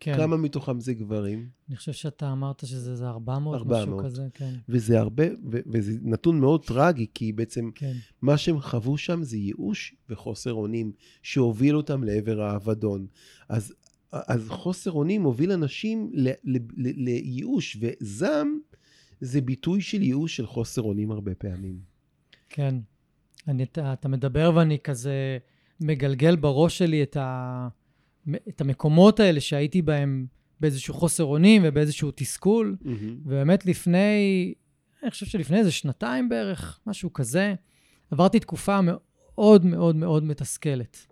[0.00, 0.16] כן.
[0.16, 1.48] כמה מתוכם זה גברים?
[1.68, 3.88] אני חושב שאתה אמרת שזה איזה 400, 400.
[3.88, 4.54] משהו כזה, כן.
[4.68, 7.92] וזה הרבה, ו- וזה נתון מאוד טרגי, כי בעצם כן.
[8.22, 13.06] מה שהם חוו שם זה ייאוש וחוסר אונים, שהוביל אותם לעבר האבדון.
[13.48, 13.74] אז,
[14.12, 18.58] אז חוסר אונים מוביל אנשים ל, ל, ל, לייאוש, וזעם
[19.20, 21.78] זה ביטוי של ייאוש של חוסר אונים הרבה פעמים.
[22.48, 22.74] כן.
[23.48, 25.38] אני, אתה, אתה מדבר ואני כזה
[25.80, 27.68] מגלגל בראש שלי את, ה,
[28.48, 30.26] את המקומות האלה שהייתי בהם
[30.60, 32.76] באיזשהו חוסר אונים ובאיזשהו תסכול.
[33.24, 34.54] ובאמת לפני,
[35.02, 37.54] אני חושב שלפני איזה שנתיים בערך, משהו כזה,
[38.10, 41.06] עברתי תקופה מאוד מאוד מאוד מתסכלת.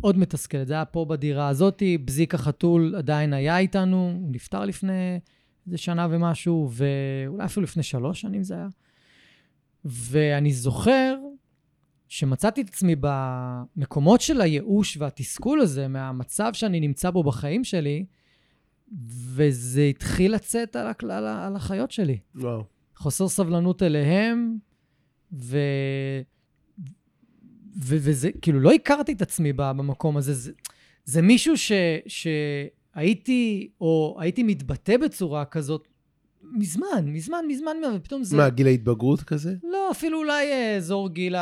[0.00, 0.66] מאוד מתסכלת.
[0.66, 5.20] זה היה פה בדירה הזאתי, בזיק החתול עדיין היה איתנו, הוא נפטר לפני
[5.66, 8.68] איזה שנה ומשהו, ואולי אפילו לפני שלוש שנים זה היה.
[9.84, 11.16] ואני זוכר
[12.08, 18.04] שמצאתי את עצמי במקומות של הייאוש והתסכול הזה, מהמצב שאני נמצא בו בחיים שלי,
[19.34, 22.18] וזה התחיל לצאת על, על, ה- על החיות שלי.
[22.34, 22.64] וואו.
[22.96, 24.58] חוסר סבלנות אליהם,
[25.32, 25.58] ו...
[27.78, 27.96] ו...
[27.98, 30.34] וזה, כאילו, לא הכרתי את עצמי במקום הזה.
[30.34, 30.52] זה,
[31.04, 31.72] זה מישהו ש...
[32.06, 35.88] שהייתי, או הייתי מתבטא בצורה כזאת
[36.52, 38.36] מזמן, מזמן, מזמן, ופתאום זה...
[38.36, 39.54] מה, גיל ההתבגרות כזה?
[39.62, 41.34] לא, אפילו אולי אה, אזור גיל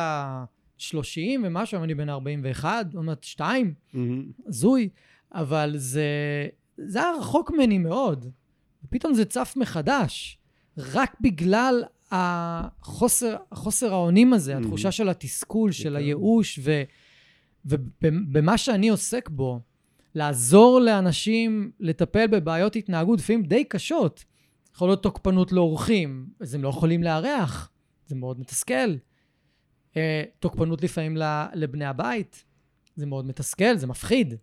[0.81, 3.75] ה-30 ומשהו, היום אני בן 41, עוד מעט 2,
[4.47, 4.89] הזוי,
[5.35, 6.07] אבל זה,
[6.79, 8.27] זה היה רחוק ממני מאוד.
[8.85, 10.39] ופתאום זה צף מחדש,
[10.79, 14.61] רק בגלל החוסר, החוסר האונים הזה, Mhm.
[14.61, 15.97] התחושה של התסכול, של.
[15.97, 16.83] הייאוש, ו,
[17.65, 19.61] ובמה שאני עוסק בו,
[20.15, 24.25] לעזור לאנשים לטפל בבעיות התנהגות, לפעמים די קשות.
[24.75, 27.71] יכול להיות תוקפנות לאורחים, אז הם לא יכולים לארח,
[28.07, 28.95] זה מאוד מתסכל.
[29.97, 31.17] אה, תוקפנות לפעמים
[31.55, 32.45] לבני הבית,
[32.97, 34.35] זה מאוד מתסכל, זה מפחיד.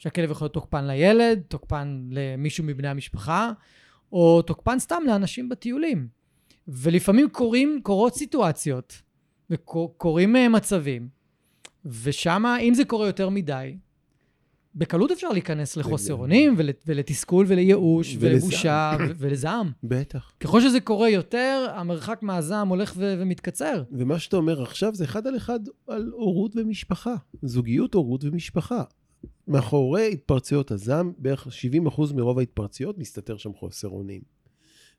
[0.00, 3.52] שהכלב יכול להיות תוקפן לילד, תוקפן למישהו מבני המשפחה,
[4.12, 6.08] או תוקפן סתם לאנשים בטיולים.
[6.68, 9.02] ולפעמים קורים, קורות סיטואציות,
[9.50, 11.08] וקורים אה, מצבים,
[11.84, 13.76] ושם, אם זה קורה יותר מדי,
[14.74, 16.14] בקלות אפשר להיכנס לחוסר.
[16.14, 18.16] אונים, ול, ולתסכול, ולייאוש.
[18.20, 19.70] ולבושה, ולזעם.
[19.84, 20.32] בטח.
[20.40, 23.82] ככל שזה קורה יותר, המרחק מהזעם הולך ו- ומתקצר.
[23.92, 27.14] ומה שאתה אומר עכשיו זה אחד על אחד על הורות ומשפחה.
[27.42, 28.82] זוגיות, הורות ומשפחה.
[29.48, 31.46] מאחורי התפרצויות הזעם, בערך
[31.88, 34.20] 70% מרוב ההתפרצויות מסתתר שם חוסר אונים.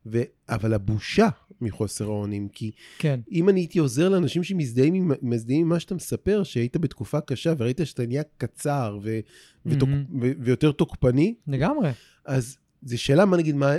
[0.05, 0.21] ו...
[0.49, 1.29] אבל הבושה
[1.61, 5.11] מחוסר האונים, כי כן, אם אני הייתי עוזר לאנשים שמזדהים עם,
[5.49, 9.19] עם מה שאתה מספר, שהיית בתקופה קשה וראית שאתה נהיה קצר ו...
[9.65, 9.89] ותוק...
[9.89, 10.05] מהמם.
[10.21, 10.31] ו...
[10.39, 11.89] ויותר תוקפני, לגמרי.
[12.25, 13.71] אז זו שאלה, מה נגיד, מה,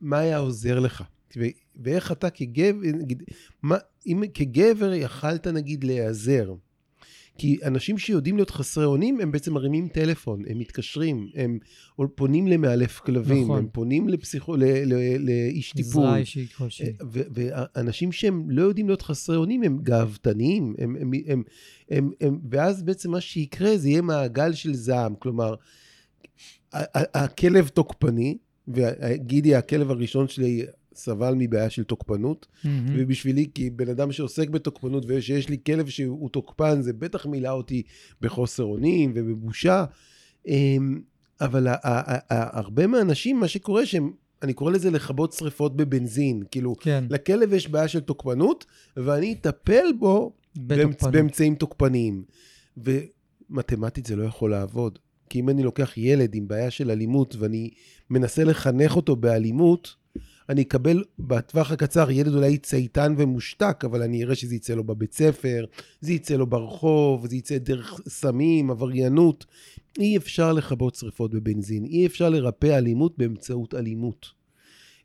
[0.00, 1.02] מה היה עוזר לך?
[1.36, 1.44] ו-
[1.76, 3.22] ואיך אתה כגבר, נגיד,
[3.62, 6.54] מה, אם כגבר יכלת נגיד להיעזר?
[7.38, 11.58] כי אנשים שיודעים להיות חסרי אונים, הם בעצם מרימים טלפון, הם מתקשרים, הם
[12.14, 13.58] פונים למאלף כלבים, נכון.
[13.58, 16.02] הם פונים לפסיכו, ל, ל, לאיש טיפול.
[16.04, 16.92] עזרה אישית כלשהי.
[17.12, 21.42] ו- ואנשים שהם לא יודעים להיות חסרי אונים, הם גאוותניים, הם, הם, הם,
[21.90, 25.14] הם, הם, ואז בעצם מה שיקרה זה יהיה מעגל של זעם.
[25.14, 25.54] כלומר,
[27.14, 32.94] הכלב תוקפני, וגידי, הכלב הראשון שלי, סבל מבעיה של תוקפנות, מהמם.
[32.98, 37.82] ובשבילי, כי בן אדם שעוסק בתוקפנות ושיש לי כלב שהוא תוקפן, זה בטח מילא אותי
[38.20, 39.84] בחוסר אונים ובבושה.
[40.46, 41.00] אמ,
[41.40, 41.66] אבל
[42.30, 46.42] הרבה מהאנשים, מה שקורה שהם, אני קורא לזה לכבות שריפות בבנזין.
[46.50, 48.64] כאילו, כן, לכלב יש בעיה של תוקפנות,
[48.96, 51.08] ואני אטפל בו באמצ-.
[51.10, 52.22] באמצעים תוקפניים.
[52.76, 54.98] ומתמטית זה לא יכול לעבוד.
[55.30, 57.70] כי אם אני לוקח ילד עם בעיה של אלימות ואני
[58.10, 59.94] מנסה לחנך אותו באלימות,
[60.48, 65.12] אני אקבל בטווח הקצר ילד אולי צייתן ומושתק, אבל אני אראה שזה יצא לו בבית
[65.12, 65.64] ספר,
[66.00, 69.46] זה יצא לו ברחוב, זה יצא דרך סמים, עבריינות.
[69.98, 74.42] אי אפשר לכבות שריפות בבנזין, אי אפשר לרפא אלימות באמצעות אלימות.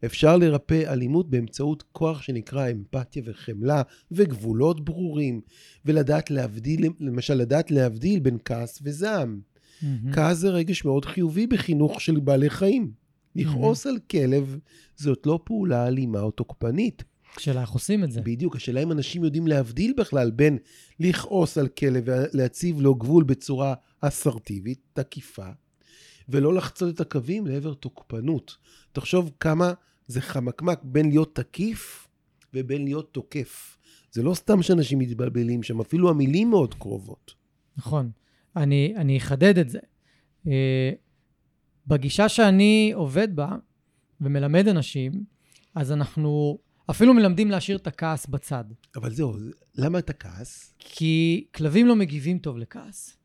[0.06, 5.42] אפשר לרפא אלימות באמצעות כוח שנקרא אמפתיה וחמלה וגבולות ברורים,
[5.86, 9.40] ולדעת להבדיל, למשל לדעת להבדיל בין כעס וזעם.
[9.82, 10.14] מהמם.
[10.14, 13.07] כעס זה רגש מאוד חיובי בחינוך של בעלי חיים.
[13.38, 14.58] לכעוס על כלב
[14.96, 17.04] זאת לא פעולה אלימה או תוקפנית.
[17.38, 18.22] השאלה איך עושים את זה.
[18.22, 20.58] בדיוק, השאלה אם אנשים יודעים להבדיל בכלל בין
[21.00, 25.48] לכעוס על כלב ולהציב לו גבול בצורה אסרטיבית, תקיפה,
[26.30, 28.58] ולא לחצות את הקווים לעבר תוקפנות.
[28.92, 29.74] תחשוב כמה
[30.08, 32.08] זה חמקמק בין להיות תקיף
[32.54, 33.78] ובין להיות תוקף.
[34.12, 37.34] זה לא סתם שאנשים מתבלבלים שם, אפילו המילים מאוד קרובות.
[37.78, 38.12] נכון.
[38.56, 39.80] אני, אני אחדד את זה.
[41.88, 43.56] בגישה שאני עובד בה
[44.22, 45.12] ומלמד אנשים,
[45.76, 46.58] אז אנחנו
[46.90, 48.64] אפילו מלמדים להשאיר את הכעס בצד.
[48.96, 50.74] אבל זהו, זה- למה אתה כעס?
[50.80, 53.18] כי כלבים לא מגיבים טוב לכעס.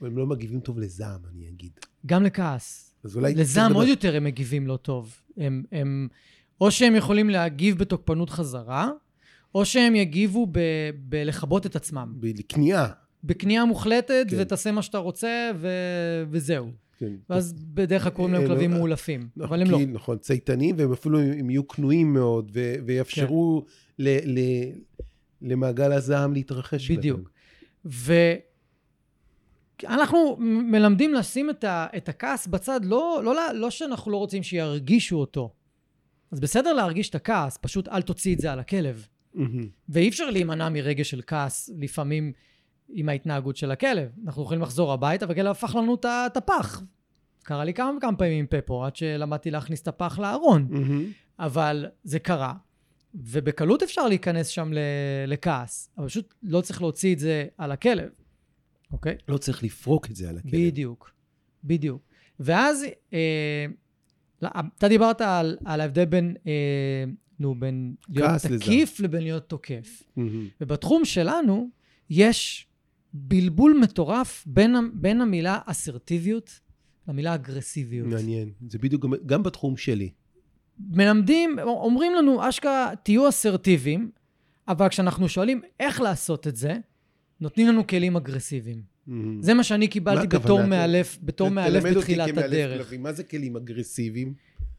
[0.00, 1.70] הם לא מגיבים טוב לזעם, אני אגיד.
[2.06, 2.94] גם לכעס.
[3.04, 3.34] אז אולי...
[3.34, 5.20] לזעם עוד לדבר- יותר הם מגיבים לא טוב.
[5.36, 6.08] הם, הם,
[6.60, 8.90] או שהם יכולים להגיב בתוקפנות חזרה,
[9.54, 10.58] או שהם יגיבו ב,
[11.08, 12.14] בלכבות את עצמם.
[12.20, 12.86] בכניעה.
[13.24, 14.36] בכניעה מוחלטת, כן.
[14.40, 15.68] ותעשה מה שאתה רוצה, ו...
[16.30, 16.70] וזהו.
[17.00, 17.12] כן.
[17.30, 19.78] ואז בדרך כלל קוראים להם אה, כלבים לא, מאולפים, נכון, אבל הם לא.
[19.78, 23.72] כי- נכון, צייתנים, והם אפילו הם יהיו כנועים מאוד, ו- ויאפשרו כן.
[23.98, 24.72] ל- ל-
[25.42, 26.90] למעגל הזעם להתרחש.
[26.90, 27.30] בדיוק.
[29.84, 31.86] ואנחנו מלמדים לשים את, ה...
[31.96, 35.52] את הכעס בצד, לא, לא, לא, לא שאנחנו לא רוצים שירגישו אותו.
[36.32, 39.06] אז בסדר להרגיש את הכעס, פשוט אל תוציא את זה על הכלב.
[39.34, 39.68] מהמם.
[39.88, 42.32] ואי אפשר להימנע מרגש של כעס לפעמים
[42.92, 44.08] עם ההתנהגות של הכלב.
[44.24, 46.82] אנחנו יכולים לחזור הביתה והכלב הפך לנו את הפח.
[47.42, 50.66] קרה לי כמה וכמה פעמים עם פפו, עד שלמדתי להכניס את הפח לארון.
[50.70, 51.04] מהמם.
[51.38, 52.54] אבל זה קרה,
[53.14, 54.72] ובקלות אפשר להיכנס שם
[55.26, 58.08] לכעס, אבל פשוט לא צריך להוציא את זה על הכלב,
[58.92, 59.16] אוקיי?
[59.28, 60.52] לא צריך לפרוק את זה על הכלב.
[60.52, 61.10] בדיוק,
[61.64, 62.02] בדיוק.
[62.40, 63.66] ואז, אה,
[64.42, 64.48] לא,
[64.78, 67.04] אתה דיברת על, על ההבדל בין, אה,
[67.38, 68.30] נו, בין להיות.
[68.58, 70.02] תקיף לבין להיות תוקף.
[70.16, 70.48] מהמם.
[70.60, 71.68] ובתחום שלנו
[72.10, 72.66] יש
[73.12, 76.60] בלבול מטורף בין, בין המילה אסרטיביות
[77.08, 78.08] למילה אגרסיביות.
[78.08, 78.50] מעניין.
[78.68, 80.10] זה בדיוק גם- גם בתחום שלי.
[80.90, 84.10] מלמדים, אומרים לנו, אשכרה, תהיו אסרטיביים,
[84.68, 86.76] אבל כשאנחנו שואלים איך לעשות את זה,
[87.40, 88.82] נותנים לנו כלים אגרסיביים.
[89.06, 89.42] מהמם.
[89.42, 90.44] זה מה שאני קיבלתי הכוונה?
[90.44, 92.82] בתור מאלף, בתור ת- מאלף תלמד אותי בתחילת כמאלף הדרך.
[92.84, 93.02] כלבים.
[93.02, 94.34] מה זה כלים אגרסיביים?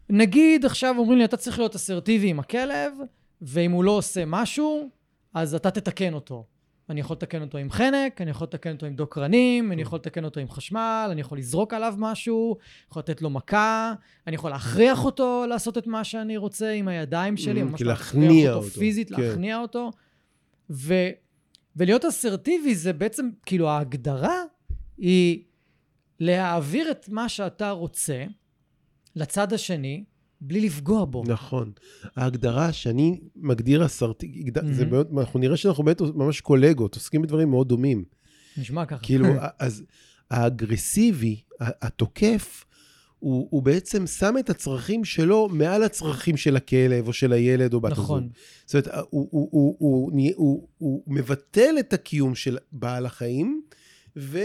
[0.09, 2.93] נגיד עכשיו אומרים לי, אתה צריך להיות אסרטיבי עם הכלב,
[3.41, 4.89] ואם הוא לא עושה משהו,
[5.33, 6.45] אז אתה תתקן אותו.
[6.91, 10.25] אני יכול לתקן אותו עם חנק, אני יכול לתקן אותו עם דוקרנים, אני יכול לתקן
[10.25, 12.57] אותו עם חשמל, אני יכול לזרוק עליו משהו,
[12.89, 13.93] יכול לתת לו מכה,
[14.27, 18.15] אני יכול להכריח אותו לעשות את מה שאני רוצה עם הידיים שלי, Mm, ממש להכריח
[18.15, 19.21] להכניע אותו אותו, פיזית, כן.
[19.21, 19.91] להכניע אותו.
[20.69, 20.93] ו,
[21.75, 24.43] ולהיות אסרטיבי זה בעצם, כאילו ההגדרה
[24.97, 25.43] היא
[26.19, 28.25] להעביר את מה שאתה רוצה
[29.15, 30.03] לצד השני,
[30.41, 31.23] בלי לפגוע בו.
[31.27, 31.71] נכון.
[32.15, 34.73] ההגדרה שאני מגדיר אסרטי, מהמם.
[34.73, 38.03] זה מאוד, אנחנו נראה שאנחנו באמת ממש קולגות, עוסקים בדברים מאוד דומים.
[38.57, 39.03] נשמע ככה.
[39.03, 39.27] כאילו,
[39.59, 39.83] אז
[40.31, 42.65] האגרסיבי, התוקף,
[43.19, 47.81] הוא, הוא בעצם שם את הצרכים שלו מעל הצרכים של הכלב או של הילד או
[47.81, 48.03] בת הזוג.
[48.03, 48.29] נכון.
[48.65, 53.61] זאת אומרת, הוא, הוא, הוא, הוא, הוא, הוא, הוא מבטל את הקיום של בעל החיים
[54.17, 54.39] ו,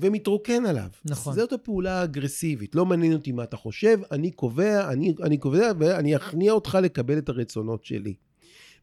[0.00, 0.88] ומתרוקן עליו.
[1.04, 1.34] נכון.
[1.34, 2.74] זאת הפעולה האגרסיבית.
[2.74, 7.18] לא מעניין אותי מה אתה חושב, אני קובע, אני, אני קובע ואני אכניע אותך לקבל
[7.18, 8.14] את הרצונות שלי.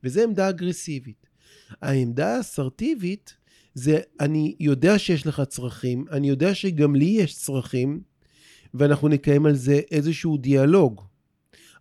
[0.03, 1.27] וזו עמדה אגרסיבית.
[1.81, 3.33] העמדה האסרטיבית
[3.73, 8.01] זה, אני יודע שיש לך צרכים, אני יודע שגם לי יש צרכים,
[8.73, 11.01] ואנחנו נקיים על זה איזשהו דיאלוג.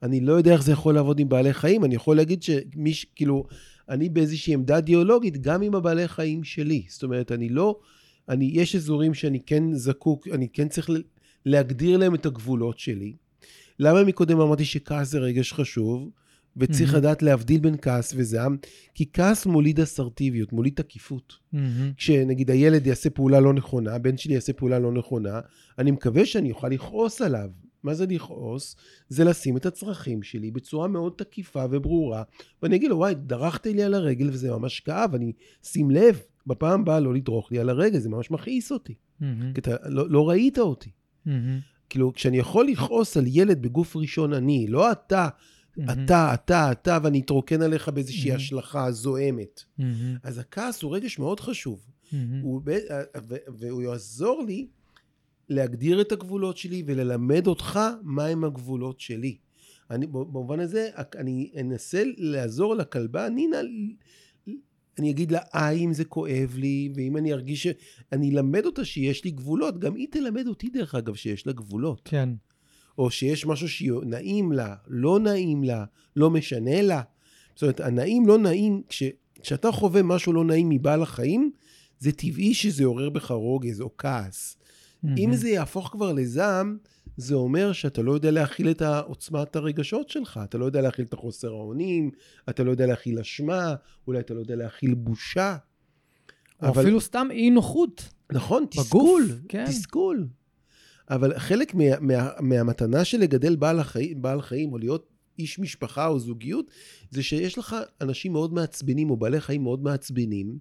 [0.03, 3.07] אני לא יודע איך זה יכול לעבוד עם בעלי חיים, אני יכול להגיד שמי ש...
[3.17, 3.47] כאילו,
[3.89, 6.83] אני באיזושהי עמדה דיאלוגית גם עם הבעלי חיים שלי.
[6.89, 7.81] זאת אומרת, אני לא...
[8.29, 10.91] אני, יש אזורים שאני כן זקוק, אני כן צריך
[11.47, 13.17] להגדיר להם את הגבולות שלי.
[13.79, 16.11] למה מקודם אמרתי שכעס זה רגש חשוב,
[16.57, 16.97] וצריך mm-hmm.
[16.97, 18.57] לדעת להבדיל בין כעס וזעם?
[18.95, 21.33] כי כעס מוליד אסרטיביות, מוליד תקיפות.
[21.33, 21.59] Mm-hmm.
[21.97, 25.41] כשנגיד הילד יעשה פעולה לא נכונה, הבן שלי יעשה פעולה לא נכונה,
[25.79, 27.51] אני מקווה שאני אוכל לכעוס עליו.
[27.83, 28.77] מה זה לכעוס?
[29.09, 32.23] זה לשים את הצרכים שלי בצורה מאוד תקיפה וברורה,
[32.63, 35.33] ואני אגיד לו, וואי, דרכת לי על הרגל וזה ממש כאב, אני,
[35.63, 38.95] שים לב, בפעם הבאה לא לדרוך לי על הרגל, זה ממש מכעיס אותי.
[38.95, 39.25] Mm-hmm.
[39.55, 40.91] כי אתה לא, לא ראית אותי.
[41.27, 41.31] Mm-hmm.
[41.89, 45.93] כאילו, כשאני יכול לכעוס על ילד בגוף ראשון אני, לא אתה, mm-hmm.
[45.93, 48.37] אתה, אתה, אתה, ואני אתרוקן עליך באיזושהי mm-hmm.
[48.37, 49.61] השלכה זועמת.
[49.61, 49.83] Mm-hmm.
[50.23, 51.81] אז הכעס הוא רגש מאוד חשוב.
[51.87, 52.17] Mm-hmm.
[52.43, 52.61] הוא,
[53.59, 54.67] והוא יעזור לי
[55.49, 59.37] להגדיר את הגבולות שלי וללמד אותך מהם הגבולות שלי.
[59.91, 63.59] אני, במובן הזה, אני אנסה לעזור לכלבה נינה,
[64.99, 67.67] אני אגיד לה, אה, אם זה כואב לי, ואם אני ארגיש ש...
[68.13, 72.01] אני אלמד אותה שיש לי גבולות, גם היא תלמד אותי, דרך אגב, שיש לה גבולות.
[72.05, 72.29] כן.
[72.99, 75.85] או שיש משהו שנעים לה, לא נעים לה,
[76.17, 77.03] לא משנה לה.
[77.55, 79.03] זאת אומרת, הנעים, לא נעים, כש,
[79.43, 81.51] כשאתה חווה משהו לא נעים מבעל החיים,
[81.99, 84.57] זה טבעי שזה יעורר בך רוגז או כעס.
[84.57, 85.09] Mm-hmm.
[85.19, 86.79] אם זה יהפוך כבר לזעם,
[87.17, 90.41] זה אומר שאתה לא יודע להכיל את עוצמת הרגשות שלך.
[90.45, 92.11] אתה לא יודע להכיל את החוסר האונים,
[92.49, 93.75] אתה לא יודע להכיל אשמה,
[94.07, 95.57] אולי אתה לא יודע להכיל בושה.
[96.63, 96.83] או אבל...
[96.83, 98.09] אפילו סתם אי נוחות.
[98.33, 99.67] נכון, תסכול, כן.
[99.67, 100.27] תסכול.
[101.11, 106.07] אבל חלק מה, מה, מהמתנה של לגדל בעל, החיים, בעל חיים, או להיות איש משפחה
[106.07, 106.71] או זוגיות,
[107.11, 110.59] זה שיש לך אנשים מאוד מעצבנים, או בעלי חיים מאוד מעצבנים,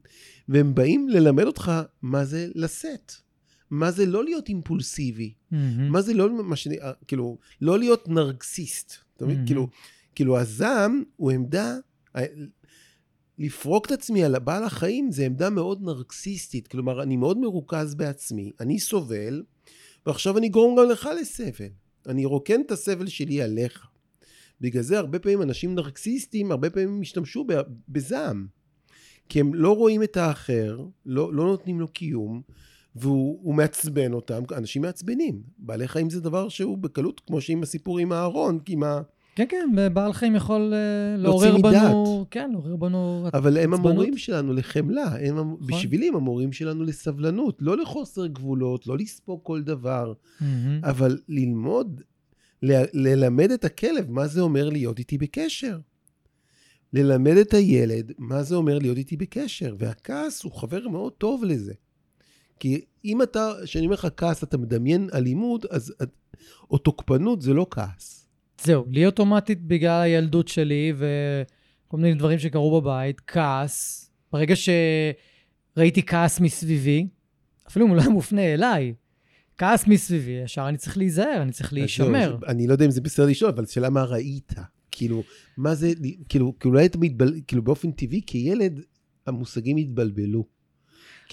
[0.50, 3.14] והם באים ללמד אותך מה זה לשאת.
[3.72, 5.56] מה זה לא להיות אימפולסיבי, mm-hmm.
[5.90, 8.94] מה זה לא, מה שאני, אה, כאילו, לא להיות נרקסיסט.
[9.18, 9.44] אתה מבין?
[9.44, 9.48] Mm-hmm.
[9.48, 9.68] כאילו,
[10.16, 11.78] כאילו, הזעם הוא עמדה,
[12.16, 12.26] אה,
[13.38, 16.68] לפרוק את עצמי על בעל החיים זה עמדה מאוד נרקסיסטית.
[16.68, 19.44] כלומר, אני מאוד מרוכז בעצמי, אני סובל,
[20.06, 21.70] ועכשיו אני גורם גם לך לסבל.
[22.08, 23.88] אני רוקן את הסבל שלי עליך.
[24.62, 27.46] בגלל זה הרבה פעמים אנשים נרקסיסטים, הרבה פעמים השתמשו
[27.90, 28.48] בזעם.
[29.30, 32.42] כי הם לא רואים את האחר, לא, לא נותנים לו קיום,
[32.96, 35.42] והוא מעצבן אותם, אנשים מעצבנים.
[35.58, 39.02] בעלי חיים זה דבר שהוא בקלות, כמו שעם הסיפור עם הארון, עם ה...
[39.36, 42.26] כן, כן, בעל חיים יכול uh, לעורר בנו...
[42.32, 45.58] כן, לעורר בנו אבל הם המורים שלנו לחמלה, הם נכון.
[45.68, 50.44] בשבילי הם המורים שלנו לסבלנות, לא לחוסר גבולות, לא לספוג כל דבר, mm-hmm.
[50.84, 52.02] אבל ללמוד,
[52.64, 55.80] ל- ללמד את הכלב מה זה אומר להיות איתי בקשר.
[56.94, 61.74] ללמד את הילד מה זה אומר להיות איתי בקשר, והכעס הוא חבר מאוד טוב לזה.
[62.62, 65.94] כי אם אתה, כשאני אומר לך כעס, אתה מדמיין אלימות, אז,
[66.72, 68.28] או תוקפנות, זה לא כעס.
[68.64, 76.40] זהו, לי אוטומטית בגלל הילדות שלי וכל מיני דברים שקרו בבית, כעס, ברגע שראיתי כעס
[76.40, 77.08] מסביבי,
[77.68, 78.94] אפילו אם הוא לא היה מופנה אליי,
[79.58, 82.38] כעס מסביבי, ישר אני צריך להיזהר, אני צריך להישמר.
[82.48, 84.54] אני לא יודע אם זה בסדר לשאול, אבל השאלה מה ראית.
[84.92, 85.24] כאילו,
[85.58, 85.92] מה זה,
[86.30, 86.80] כאילו, כאילו.
[87.48, 88.80] כאילו, באופן טבעי, כילד,
[89.28, 90.61] המושגים התבלבלו.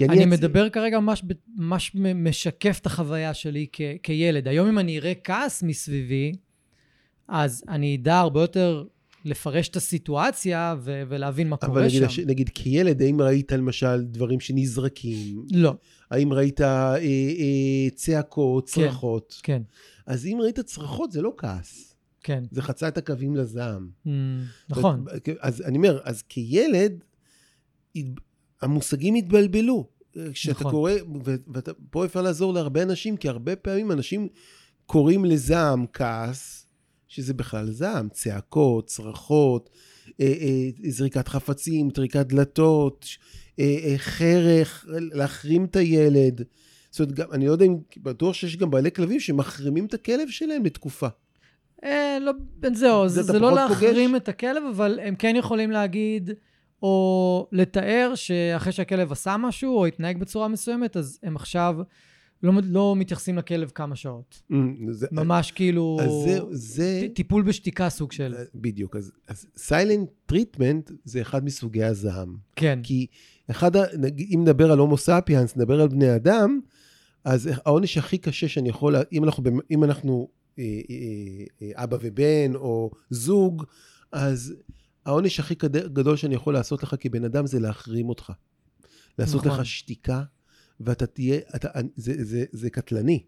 [0.04, 1.22] אני, אני מדבר כרגע ממש,
[1.56, 4.48] ממש משקף את החוויה שלי כ, כילד.
[4.48, 6.32] היום אם אני אראה כעס מסביבי,
[7.28, 8.84] אז אני אדע הרבה יותר
[9.24, 12.22] לפרש את הסיטואציה ו- ולהבין מה קורה נגיד, שם.
[12.22, 15.46] אבל נגיד כילד, האם ראית למשל דברים שנזרקים?
[15.52, 15.74] לא.
[16.10, 19.40] האם ראית אה, אה, צעקות, כן, צרחות?
[19.42, 19.62] כן.
[20.06, 21.94] אז אם ראית צרחות, זה לא כעס.
[22.22, 22.42] כן.
[22.50, 23.88] זה חצה את הקווים לזעם.
[24.06, 24.10] Mm,
[24.68, 25.04] נכון.
[25.40, 27.04] אז אני אומר, אז כילד,
[28.62, 29.88] המושגים התבלבלו.
[30.32, 30.70] כשאתה נכון.
[30.70, 30.92] קורא,
[31.54, 34.28] ופה אפשר לעזור להרבה אנשים, כי הרבה פעמים אנשים
[34.86, 36.66] קוראים לזעם כעס,
[37.08, 39.70] שזה בכלל זעם, צעקות, צרחות,
[40.20, 43.06] אה, אה, זריקת חפצים, טריקת דלתות,
[43.60, 46.42] אה, חרך, להחרים את הילד.
[46.90, 50.28] זאת אומרת, גם, אני לא יודע אם, בטוח שיש גם בעלי כלבים שמחרימים את הכלב
[50.28, 51.08] שלהם לתקופה.
[51.84, 52.32] אה, לא,
[52.72, 54.22] זהו, זה, זה לא להחרים פוגש?
[54.22, 56.30] את הכלב, אבל הם כן יכולים להגיד,
[56.82, 61.76] או לתאר שאחרי שהכלב עשה משהו, או התנהג בצורה מסוימת, אז הם עכשיו
[62.42, 64.42] לא, לא מתייחסים לכלב כמה שעות.
[64.52, 64.54] Mm,
[64.90, 65.98] זה, ממש כאילו...
[66.00, 67.06] אז זה, זה...
[67.14, 68.34] טיפול בשתיקה סוג של...
[68.38, 68.96] אה, בדיוק.
[68.96, 72.36] אז, silent treatment זה אחד מסוגי הזעם.
[72.56, 72.78] כן.
[72.82, 73.06] כי
[73.50, 73.76] אחד.
[74.34, 76.60] אם נדבר על הומו ספיאנס, נדבר על בני אדם,
[77.24, 80.64] אז העונש הכי קשה שאני יכול, אם אנחנו, אם אנחנו אה,
[81.62, 83.64] אה, אבא ובן או זוג,
[84.12, 84.54] אז
[85.08, 85.54] העונש הכי
[85.92, 88.32] גדול שאני יכול לעשות לך כבן אדם זה להחרים אותך.
[89.18, 89.60] לעשות נכון.
[89.60, 90.22] לך שתיקה,
[90.80, 93.22] ואתה תהיה, אתה, זה, זה, זה קטלני.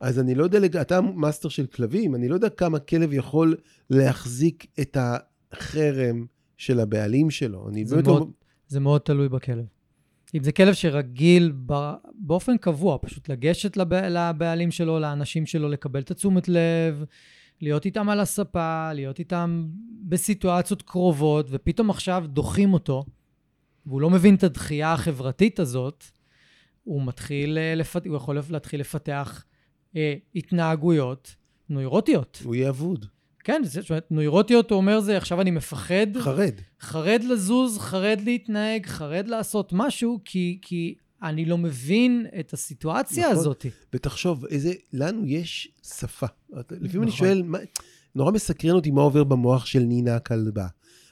[0.00, 3.56] אז אני לא יודע, אתה master של כלבים, אני לא יודע כמה כלב יכול
[3.90, 6.26] להחזיק את החרם
[6.56, 7.68] של הבעלים שלו.
[7.68, 8.26] אני זה באמת מאוד- לא...
[8.68, 9.64] זה מאוד תלוי בכלב.
[10.34, 13.94] אם זה כלב שרגיל ב- באופן קבוע, פשוט לגשת לב...
[13.94, 17.04] לבעלים שלו, לאנשים שלו, לקבל את התשומת לב,
[17.60, 19.66] להיות איתם על הספה, להיות איתם
[20.02, 23.04] בסיטואציות קרובות, ופתאום עכשיו דוחים אותו,
[23.86, 26.04] והוא לא מבין את הדחייה החברתית הזאת,
[26.84, 28.06] הוא מתחיל, אה, לפת...
[28.06, 29.44] הוא יכול להתחיל לפתח
[29.96, 31.34] אה, התנהגויות
[31.68, 32.40] נוירוטיות.
[32.44, 33.06] הוא יהיה אבוד,
[33.44, 36.54] כן, זאת אומרת, נוירוטיות, הוא אומר זה, עכשיו אני מפחד, חרד.
[36.80, 43.38] חרד לזוז, חרד להתנהג, חרד לעשות משהו, כי, כי אני לא מבין את הסיטואציה נכון.
[43.38, 43.66] הזאת.
[43.92, 46.26] ותחשוב, איזה, לנו יש שפה.
[46.60, 47.26] אתה- לפעמים אני נכון.
[47.26, 47.58] שואל, מה,
[48.14, 50.66] נורא מסקרן אותי מה עובר במוח של נינה הכלבה.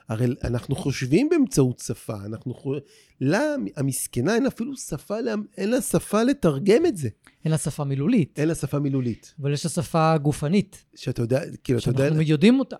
[0.08, 2.82] הרי אנחנו חושבים באמצעות שפה, אנחנו חושבים...
[3.20, 3.40] לה,
[3.76, 7.08] המסכנה, אין אפילו שפה, לה- אין לה שפה לתרגם את זה.
[7.44, 9.34] אין לה שפה מילולית, אין לה שפה מילולית.
[9.42, 12.76] אבל יש לה שפה גופנית, שאתה יודע, כאילו, אתה יודע, שאנחנו יודעים אותה.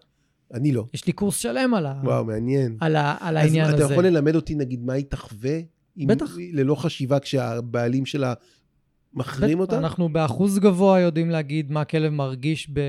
[0.55, 0.87] אני לא.
[0.95, 2.01] יש לי קורס שלם על, ה...
[2.05, 2.77] וואו, מעניין.
[2.81, 3.16] על, ה...
[3.20, 3.93] על אז העניין אתה הזה.
[3.93, 5.59] יכול ללמד אותי, נגיד, מה היא תחווה?
[5.99, 6.30] אם- בטח.
[6.53, 8.34] ללא חשיבה כשהבעלים שלה
[9.14, 9.78] מחרים בטח, אותה?
[9.78, 12.80] אנחנו באחוז גבוה יודעים להגיד מה הכלב מרגיש ב...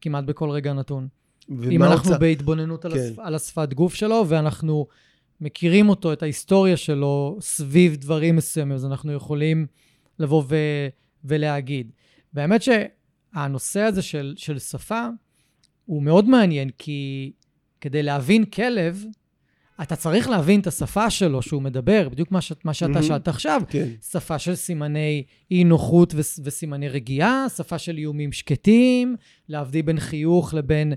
[0.00, 1.08] כמעט בכל רגע נתון.
[1.70, 2.98] אם אנחנו רוצה- בהתבוננות על, כן.
[3.00, 3.18] השפ...
[3.18, 4.86] על השפת גוף שלו, ואנחנו
[5.40, 9.66] מכירים אותו, את ההיסטוריה שלו, סביב דברים מסוימים, אז אנחנו יכולים
[10.18, 10.56] לבוא ו...
[11.24, 11.92] ולהגיד.
[12.34, 15.06] והאמת שהנושא הזה של, של שפה
[15.86, 17.32] הוא מאוד מעניין, כי
[17.80, 19.04] כדי להבין כלב,
[19.82, 22.52] אתה צריך להבין את השפה שלו שהוא מדבר, בדיוק מה, ש...
[22.64, 23.02] מה שאתה מהמם.
[23.06, 23.62] שאלת עכשיו.
[23.68, 23.88] כן.
[24.10, 29.16] שפה של סימני אי נוחות וס- וסימני רגיעה, שפה של איומים שקטים,
[29.48, 30.92] להבדיל בין חיוך לבין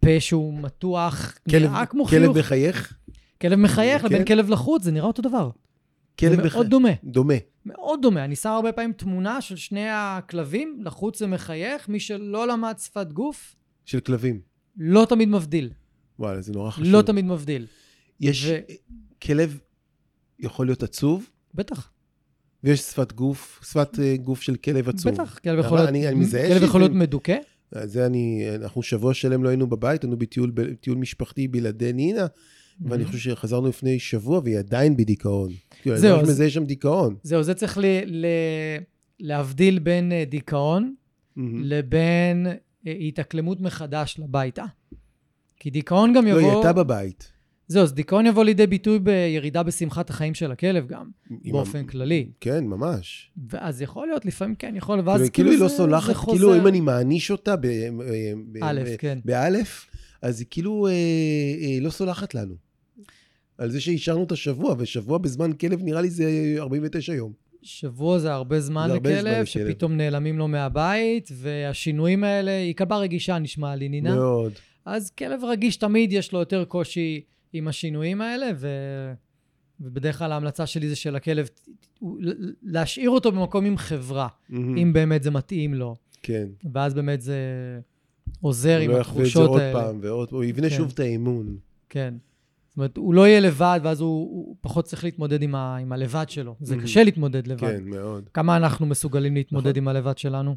[0.00, 2.36] פה שהוא מתוח, כלב, נראה כמו כלב חיוך.
[2.36, 2.96] מחייך?
[3.40, 4.08] כלב מחייך כן.
[4.08, 5.50] לבין כלב לחוץ, זה נראה אותו דבר.
[6.18, 6.54] כלב זה מחייך.
[6.54, 7.34] מאוד דומה, דומה.
[7.66, 8.24] מאוד דומה.
[8.24, 13.56] אני שם הרבה פעמים תמונה של שני הכלבים, לחוץ ומחייך, מי שלא למד שפת גוף,
[13.84, 14.40] של כלבים.
[14.76, 15.70] לא תמיד מבדיל.
[16.18, 16.84] וואלה, זה נורא חשוב.
[16.86, 17.66] לא תמיד מבדיל.
[18.20, 18.44] יש...
[18.44, 18.58] ו-
[19.22, 19.58] כלב
[20.38, 21.90] יכול להיות עצוב, בטח,
[22.64, 25.12] ויש שפת גוף, שפת אה, גוף של כלב עצוב.
[25.12, 25.38] בטח.
[25.38, 27.36] כלב יכול להיות, אני- אני מזהה כלב יכול להיות מדוכא,
[27.72, 28.44] אז זה אני...
[28.54, 32.26] אנחנו שבוע שלם לא היינו בבית, היינו בטיול, בטיול משפחתי בלעדי נינה,
[32.80, 35.52] ואני חושב שחזרנו לפני שבוע והיא עדיין בדיכאון.
[35.82, 37.16] כאילו, זהו, אני ממש אז- מזהה שם דיכאון.
[37.22, 38.26] זהו, זה צריך ל, ל,
[39.20, 40.94] להבדיל בין אה, דיכאון
[41.36, 41.62] מהמם.
[41.64, 42.46] לבין
[42.86, 44.64] אה, התאקלמות מחדש לביתה.
[45.56, 46.40] כי דיכאון גם לא, יבוא...
[46.40, 47.32] היא הייתה בבית.
[47.68, 51.06] זהו, אז דיכאון יבוא לידי ביטוי בירידה בשמחת החיים של הכלב גם,
[51.52, 52.26] באופן ה- כללי.
[52.40, 53.30] כן, ממש.
[53.50, 56.16] ואז יכול להיות, לפעמים כן, יכול, ואז כאילו, כאילו היא לא זה- סולחת, כאילו
[56.48, 56.58] חוזר.
[56.60, 58.02] אם אני מעניש אותה ב- ב-
[58.52, 59.18] ב- א', ב- כן.
[59.24, 59.86] באלף,
[60.22, 62.54] אז היא כאילו אה, אה, לא סולחת לנו.
[63.58, 66.24] על זה שאישרנו את השבוע, ושבוע בזמן כלב נראה לי זה
[66.58, 67.32] 49 יום.
[67.62, 69.44] שבוע זה הרבה זמן זה הרבה זמן לכלב, לכלב.
[69.44, 74.14] שפתאום נעלמים לו מהבית, והשינויים האלה, היא כלבה רגישה נשמע לי, נינה.
[74.14, 74.52] מאוד.
[74.84, 77.20] אז כלב רגיש תמיד יש לו יותר קושי
[77.54, 78.68] עם השינויים האלה, ו...
[79.80, 81.48] ובדרך כלל ההמלצה שלי זה של הכלב,
[81.98, 82.18] הוא-
[82.62, 84.76] להשאיר אותו במקום עם חברה, מהמם.
[84.76, 85.96] אם באמת זה מתאים לו.
[86.22, 86.46] כן.
[86.72, 87.38] ואז באמת זה
[88.40, 89.80] עוזר הוא עם לא יחווה את זה התחושות עוד האלה.
[89.80, 90.76] פעם ועוד פעם, הוא יבנה כן.
[90.76, 91.56] שוב את האמון.
[91.88, 92.14] כן.
[92.68, 95.76] זאת אומרת, הוא לא יהיה לבד, ואז הוא, הוא פחות צריך להתמודד עם, ה...
[95.76, 96.54] עם הלבד שלו.
[96.60, 96.82] זה Mhm.
[96.82, 97.60] קשה להתמודד לבד.
[97.60, 98.28] כן, מאוד.
[98.34, 99.76] כמה אנחנו מסוגלים להתמודד נכון.
[99.82, 100.56] עם הלבד שלנו?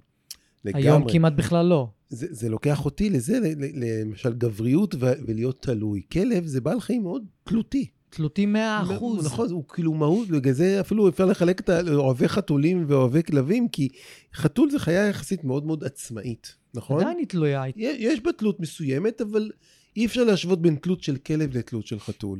[0.65, 0.83] לגמרי.
[0.83, 1.89] היום כמעט בכלל לא.
[2.09, 3.39] זה, זה לוקח אותי לזה,
[3.73, 6.01] למשל גבריות ו- ולהיות תלוי.
[6.11, 7.87] כלב זה בעל חיים מאוד תלותי.
[8.09, 9.25] תלותי 100 אחוז.
[9.25, 13.89] נכון, הוא כאילו מהות, בגלל זה אפילו אפשר לחלק את האוהבי חתולים ואוהבי כלבים, כי
[14.33, 17.01] חתול זה חיה יחסית מאוד מאוד עצמאית, נכון?
[17.01, 17.63] עדיין היא תלויה.
[17.75, 19.51] יש בה תלות מסוימת, אבל
[19.97, 22.39] אי אפשר להשוות בין תלות של כלב לתלות של חתול.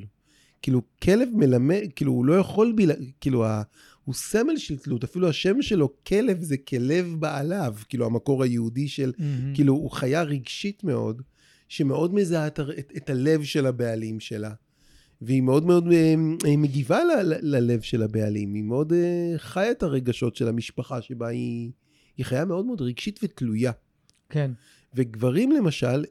[0.62, 2.91] כאילו, כלב מלמד, כאילו, הוא לא יכול, בל...
[3.22, 3.62] כאילו, ה...
[4.03, 9.14] הוא סמל של תלות, אפילו השם שלו, כלב, זה כלב בעליו, כאילו, המקור היהודי של,
[9.18, 9.55] מהמם.
[9.55, 11.22] כאילו, הוא חיה רגשית מאוד,
[11.68, 14.51] שמאוד מזהה את, את, את הלב של הבעלים שלה.
[15.22, 16.16] והיא מאוד מאוד אה,
[16.58, 21.28] מגיבה ל, ל, ללב של הבעלים, היא מאוד אה, חיה את הרגשות של המשפחה שבה
[21.28, 21.72] היא...
[22.18, 23.72] היא חיה מאוד מאוד רגשית ותלויה.
[24.30, 24.51] כן.
[24.93, 26.03] וגברים למשל,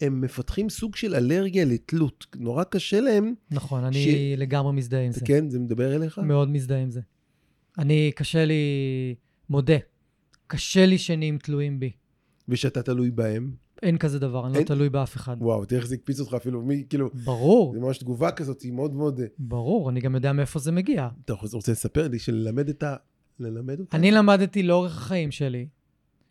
[0.00, 2.26] הם מפתחים סוג של אלרגיה לתלות.
[2.36, 5.20] נורא קשה להם, נכון, אני ש- לגמרי מזדהה עם זה.
[5.24, 6.18] כן, זה מדבר אליך?
[6.18, 7.00] מאוד מזדהה עם זה.
[7.78, 8.54] אני, קשה לי,
[9.50, 9.76] מודה,
[10.46, 11.90] קשה לי שנהיים תלויים בי.
[12.48, 13.50] ושאתה תלוי בהם.
[13.82, 14.66] אין כזה דבר, אני לא אין?
[14.66, 15.36] תלוי באף אחד.
[15.40, 18.72] וואו, תראה איך זה הקפיץ אותך אפילו, מי, כאילו, ברור, זה ממש תגובה כזאת, היא
[18.72, 19.20] מאוד מאוד...
[19.20, 21.08] אה, ברור, אני גם יודע מאיפה זה מגיע.
[21.24, 22.96] אתה רוצה לספר לי שללמד את ה...
[23.40, 23.96] ללמד אותה?
[23.96, 25.66] אני למדתי לאורך החיים שלי,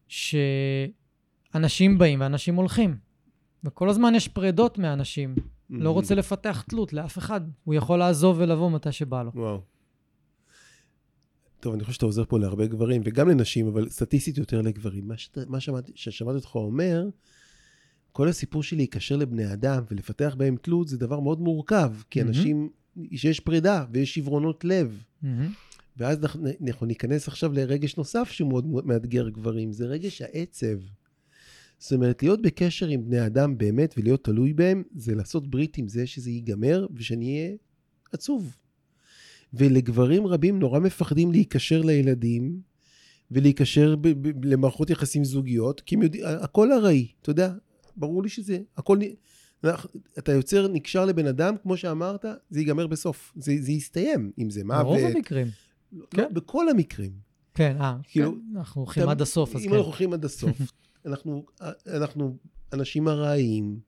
[0.08, 2.98] שאנשים באים ואנשים הולכים.
[3.68, 5.36] וכל הזמן יש פרדות מאנשים.
[5.70, 7.42] לא רוצה לפתח תלות לאף אחד.
[7.64, 9.32] הוא יכול לעזוב ולבוא מתי שבא לו.
[9.36, 9.62] וואו.
[11.60, 15.08] טוב, אני חושב שאתה עוזר פה להרבה גברים, וגם לנשים, אבל סטטיסטית יותר לגברים.
[15.08, 17.10] מה, שת, מה שמעתי, ששמעתי אותך אומר,
[18.12, 22.30] כל הסיפור של להיקשר לבני אדם ולפתח בהם תלות זה דבר מאוד מורכב, כי מהמם.
[22.30, 22.70] אנשים,
[23.16, 25.04] שיש פרידה ויש שברונות לב.
[25.22, 25.52] מהמם.
[25.98, 30.78] ואז אנחנו, אנחנו ניכנס עכשיו לרגש נוסף שהוא מאוד מאתגר גברים, זה רגש העצב.
[31.80, 35.88] זאת אומרת, להיות בקשר עם בני אדם באמת ולהיות תלוי בהם, זה לעשות ברית עם
[35.88, 37.56] זה שזה ייגמר ושאני אהיה
[38.12, 38.56] עצוב.
[39.54, 42.62] ולגברים רבים נורא מפחדים להיקשר לילדים
[43.32, 47.54] ולהיקשר ב- ב- למערכות יחסים זוגיות, כי הם יודעים, הכל ארעי, אתה יודע,
[47.98, 49.00] ברור לי שזה, הכל,
[50.18, 54.64] אתה יוצר, נקשר לבן אדם, כמו שאמרת, זה ייגמר בסוף, זה, זה יסתיים, אם זה
[54.64, 54.82] מוות.
[54.82, 55.48] ברוב המקרים.
[55.94, 56.34] לא, כן.
[56.34, 57.12] בכל המקרים.
[57.54, 59.74] כן, אה, כאילו, כן, אנחנו הולכים עד הסוף, אז אם כן.
[59.76, 60.58] אנחנו הולכים עד הסוף,
[61.08, 61.46] אנחנו,
[61.88, 62.38] אנחנו
[62.74, 63.80] אנשים ארעיים,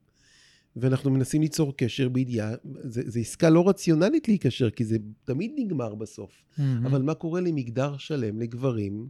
[0.76, 2.52] ואנחנו מנסים ליצור קשר בידיעה,
[2.84, 6.30] זה עסקה לא רציונלית להיקשר, כי זה תמיד נגמר בסוף.
[6.58, 6.86] מהמם.
[6.86, 9.08] אבל מה קורה למגדר שלם, לגברים,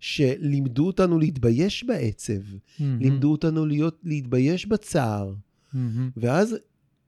[0.00, 2.32] שלימדו אותנו להתבייש בעצב,
[2.80, 2.98] מהמם.
[3.00, 5.34] לימדו אותנו להיות, להתבייש בצער,
[5.72, 6.10] מהמם.
[6.16, 6.56] ואז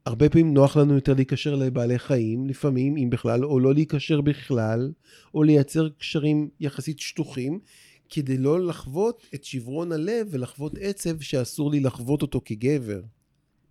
[0.07, 4.93] הרבה פעמים נוח לנו יותר להיקשר לבעלי חיים, לפעמים, אם בכלל, או לא להיקשר בכלל,
[5.35, 7.61] או לייצר קשרים יחסית שטוחים,
[8.11, 13.01] כדי לא לחוות את שברון הלב ולחוות עצב שאסור לי לחוות אותו כגבר.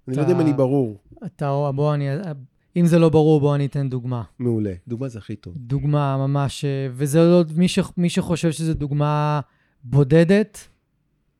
[0.08, 0.98] אני לא יודע אם אתה- אני ברור.
[1.26, 2.06] אתה, בוא אני,
[2.76, 4.24] אם זה לא ברור, בוא אני אתן דוגמה.
[4.40, 4.74] מעולה.
[4.88, 5.54] דוגמה זה הכי טוב.
[5.58, 9.42] דוגמה ממש, אה, וזה לא, מי, ש, מי שחושב שזו דוגמה
[9.84, 10.68] בודדת,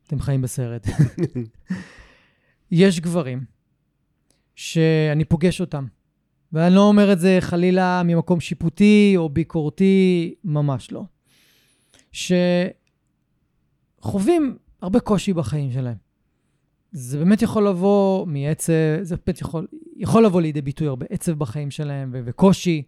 [0.08, 0.88] אתם חיים בסרט.
[2.72, 3.44] יש גברים
[4.56, 5.86] שאני פוגש אותם,
[6.54, 11.04] ואני לא אומר את זה חלילה ממקום שיפוטי או ביקורתי, ממש לא.
[14.06, 15.96] שחווים הרבה קושי בחיים שלהם.
[16.92, 21.72] זה באמת יכול לבוא מעצב, זה באמת יכול, יכול לבוא לידי ביטוי הרבה עצב בחיים
[21.72, 22.84] שלהם ו- וקושי,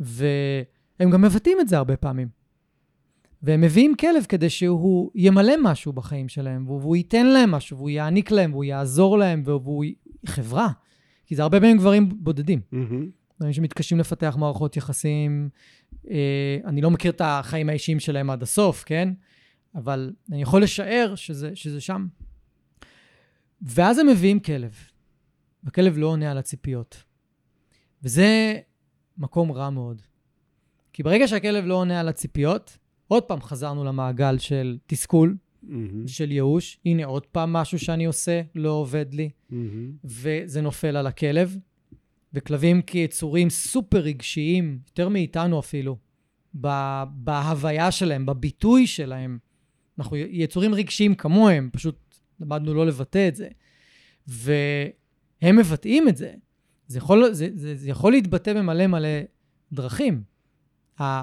[0.00, 2.28] והם גם מבטאים את זה הרבה פעמים.
[3.42, 7.90] והם מביאים כלב כדי שהוא ימלא משהו בחיים שלהם, והוא, והוא ייתן להם משהו, והוא
[7.90, 9.94] יעניק להם, והוא יעזור להם, והוא י-
[10.26, 10.68] חברה.
[11.26, 12.60] כי זה הרבה פעמים גברים בודדים.
[12.72, 13.06] מהמם.
[13.38, 15.48] דברים שמתקשים לפתח מערכות יחסים.
[16.10, 16.16] אה,
[16.64, 19.08] אני לא מכיר את החיים האישיים שלהם עד הסוף, כן?
[19.74, 22.06] אבל אני יכול לשער שזה, שזה שם.
[23.62, 24.74] ואז הם מביאים כלב,
[25.64, 27.02] והכלב לא עונה על הציפיות.
[28.02, 28.54] וזה
[29.18, 30.02] מקום רע מאוד.
[30.92, 36.08] כי ברגע שהכלב לא עונה על הציפיות, עוד פעם חזרנו למעגל של תסכול, מהמם.
[36.08, 36.78] של ייאוש.
[36.84, 39.30] הנה עוד פעם משהו שאני עושה, לא עובד לי.
[39.50, 39.92] מהמם.
[40.04, 41.58] וזה נופל על הכלב.
[42.32, 45.96] וכלבים כיצורים סופר רגשיים, יותר מאיתנו אפילו,
[47.14, 49.38] בהוויה שלהם, בביטוי שלהם.
[49.98, 53.48] אנחנו יצורים רגשיים כמוהם, פשוט למדנו לא לבטא את זה.
[54.26, 56.34] והם מבטאים את זה.
[56.86, 59.08] זה יכול, זה, זה, זה יכול להתבטא במלא מלא
[59.72, 60.22] דרכים.
[61.00, 61.22] ה,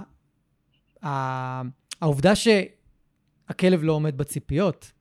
[1.05, 1.61] ה,
[2.01, 4.91] העובדה שהכלב לא עומד בציפיות,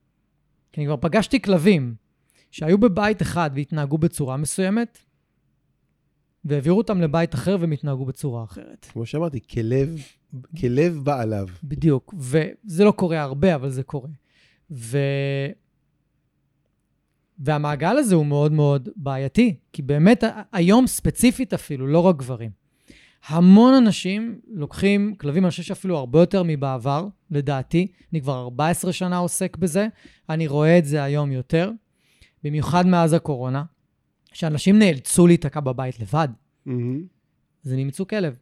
[0.72, 1.94] כי אני כבר פגשתי כלבים
[2.50, 4.98] שהיו בבית אחד והתנהגו בצורה מסוימת,
[6.44, 8.86] והעבירו אותם לבית אחר והם התנהגו בצורה אחרת.
[8.92, 9.96] כמו שאמרתי, כלב,
[10.60, 11.46] כלב בא עליו.
[11.64, 12.14] בדיוק.
[12.18, 14.08] וזה לא קורה הרבה, אבל זה קורה.
[14.70, 14.98] ו...
[17.38, 22.50] והמעגל הזה הוא מאוד מאוד בעייתי, כי באמת היום ספציפית אפילו, לא רק גברים.
[23.26, 27.86] המון אנשים לוקחים כלבים, אני חושב שאפילו הרבה יותר מבעבר, לדעתי.
[28.12, 29.88] אני כבר 14 שנה עוסק בזה,
[30.28, 31.70] אני רואה את זה היום יותר,
[32.44, 33.62] במיוחד מאז הקורונה,
[34.32, 36.28] שאנשים נאלצו להיתקע בבית לבד.
[36.66, 37.02] מהמם.
[37.66, 38.34] אז הם אימצו כלב.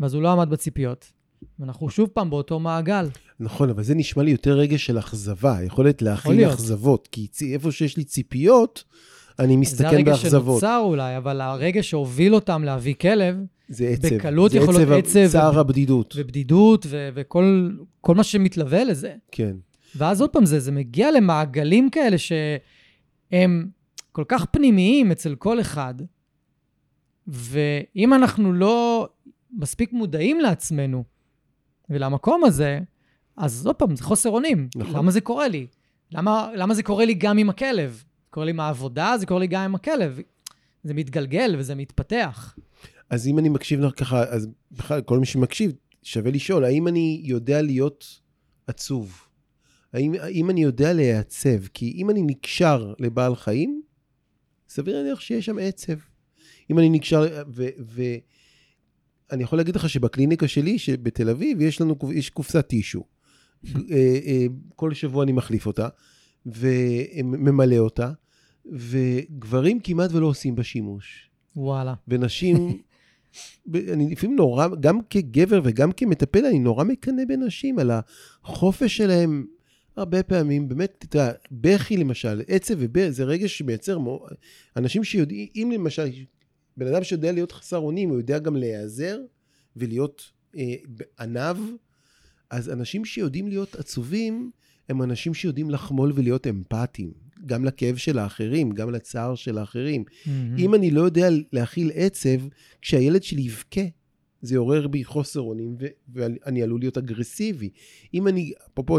[0.00, 1.12] ואז הוא לא עמד בציפיות.
[1.58, 3.08] ואנחנו שוב פעם באותו מעגל.
[3.40, 6.52] נכון, אבל זה נשמע לי יותר רגש של אכזבה, יכולת להכיל להיות.
[6.52, 7.08] אכזבות.
[7.12, 8.84] כי איפה שיש לי ציפיות,
[9.38, 10.60] אני זה מסתכן הרגע באכזבות.
[10.60, 13.36] שנוצר אולי, אבל הרגע שהוביל אותם להביא כלב,
[13.68, 14.14] זה עצב.
[14.14, 16.14] בקלות זה יכול להיות עצב צער ו- הבדידות.
[16.16, 17.70] ובדידות, ו- וכל
[18.00, 19.14] כל מה שמתלווה לזה.
[19.32, 19.56] כן.
[19.96, 23.68] ואז עוד פעם, זה, זה מגיע למעגלים כאלה שהם
[24.16, 25.94] כל כך פנימיים אצל כל אחד,
[27.26, 29.08] ואם אנחנו לא
[29.50, 31.04] מספיק מודעים לעצמנו
[31.90, 32.80] ולמקום הזה,
[33.36, 34.68] אז עוד פעם, זה חוסר אונים.
[34.76, 34.94] נכון.
[34.96, 35.66] למה זה קורה לי?
[36.12, 37.90] למה, למה זה קורה לי גם עם הכלב?
[38.24, 40.20] זה קורה לי עם העבודה, זה קורה לי גם עם הכלב.
[40.84, 42.56] זה מתגלגל וזה מתפתח.
[43.10, 47.20] אז אם אני מקשיב לך ככה, אז בכלל, כל מי שמקשיב, שווה לשאול, האם אני
[47.24, 48.20] יודע להיות
[48.66, 49.28] עצוב?
[49.92, 51.66] האם, האם אני יודע להיעצב?
[51.66, 53.82] כי אם אני נקשר לבעל חיים,
[54.76, 55.92] סביר להניח שיש שם עצב.
[56.70, 57.42] אם אני נקשר,
[59.28, 63.04] ואני יכול להגיד לך שבקליניקה שלי, שבתל אביב, יש לנו, יש קופסת טישו.
[63.66, 63.80] אה,
[64.26, 65.88] אה, כל שבוע אני מחליף אותה,
[66.46, 68.10] וממלא אותה,
[68.72, 71.30] וגברים כמעט ולא עושים בה שימוש.
[71.56, 71.94] וואלה.
[72.08, 72.56] ונשים
[73.92, 77.90] אני לפעמים נורא, גם כגבר וגם כמטפל, אני נורא מקנא בנשים על
[78.44, 79.46] החופש שלהם.
[79.96, 84.26] הרבה פעמים, באמת, אתה יודע, בכי למשל, עצב ובכי, זה רגש שמייצר, מו...
[84.76, 86.08] אנשים שיודעים, אם למשל,
[86.76, 89.18] בן אדם שיודע להיות חסר אונים, הוא יודע גם להיעזר
[89.76, 90.74] ולהיות אה,
[91.20, 91.58] עניו,
[92.50, 94.50] אז אנשים שיודעים להיות עצובים,
[94.88, 97.12] הם אנשים שיודעים לחמול ולהיות אמפתיים,
[97.46, 100.04] גם לכאב של האחרים, גם לצער של האחרים.
[100.04, 100.28] Mm-hmm.
[100.58, 102.38] אם אני לא יודע להכיל עצב,
[102.82, 103.80] כשהילד שלי יבכה,
[104.42, 105.76] זה יעורר בי חוסר אונים,
[106.08, 107.70] ואני עלול להיות אגרסיבי.
[108.14, 108.98] אם אני, אפרופו,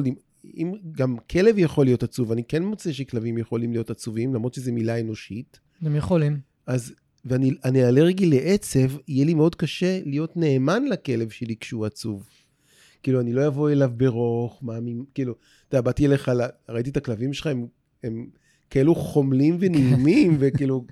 [0.58, 4.74] אם גם כלב יכול להיות עצוב, אני כן מוצא שכלבים יכולים להיות עצובים, למרות שזו
[4.74, 5.60] מילה אנושית.
[5.82, 6.40] הם יכולים.
[6.68, 6.94] אז,
[7.26, 12.30] ואני אלרגי לעצב, יהיה לי מאוד קשה להיות נאמן לכלב שלי כשהוא עצוב.
[13.04, 15.36] כאילו, אני לא אבוא אליו ברוך, מאמין, כאילו,
[15.68, 16.32] אתה יודע, באתי אליך,
[16.70, 17.68] ראיתי את הכלבים שלך, הם,
[18.04, 18.28] הם
[18.70, 20.86] כאלו חומלים ונעימים, וכאילו,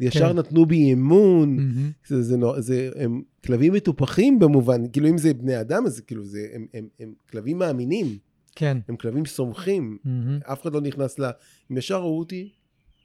[0.00, 0.38] ישר כן.
[0.38, 1.58] נתנו בי אמון.
[1.58, 2.08] Mm-hmm.
[2.08, 6.46] זה, זה, זה, הם כלבים מטופחים במובן, כאילו, אם זה בני אדם, אז כאילו, זה,
[6.52, 8.18] הם, הם, הם, הם כלבים מאמינים.
[8.56, 8.78] כן.
[8.88, 10.52] הם כלבים סומכים, mm-hmm.
[10.52, 11.24] אף אחד לא נכנס ל...
[11.70, 12.52] אם ישר ראו אותי,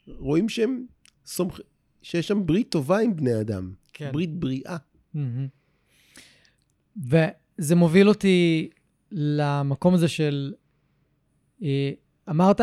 [0.08, 0.86] רואים שהם
[1.26, 1.66] סומכים,
[2.02, 3.74] שיש שם ברית טובה עם בני אדם.
[3.94, 4.10] כן.
[4.14, 4.78] ברית בריאה.
[5.16, 5.20] Mm-hmm.
[6.98, 8.70] וזה מוביל אותי
[9.12, 10.54] למקום הזה של...
[11.64, 11.92] אה,
[12.30, 12.62] אמרת,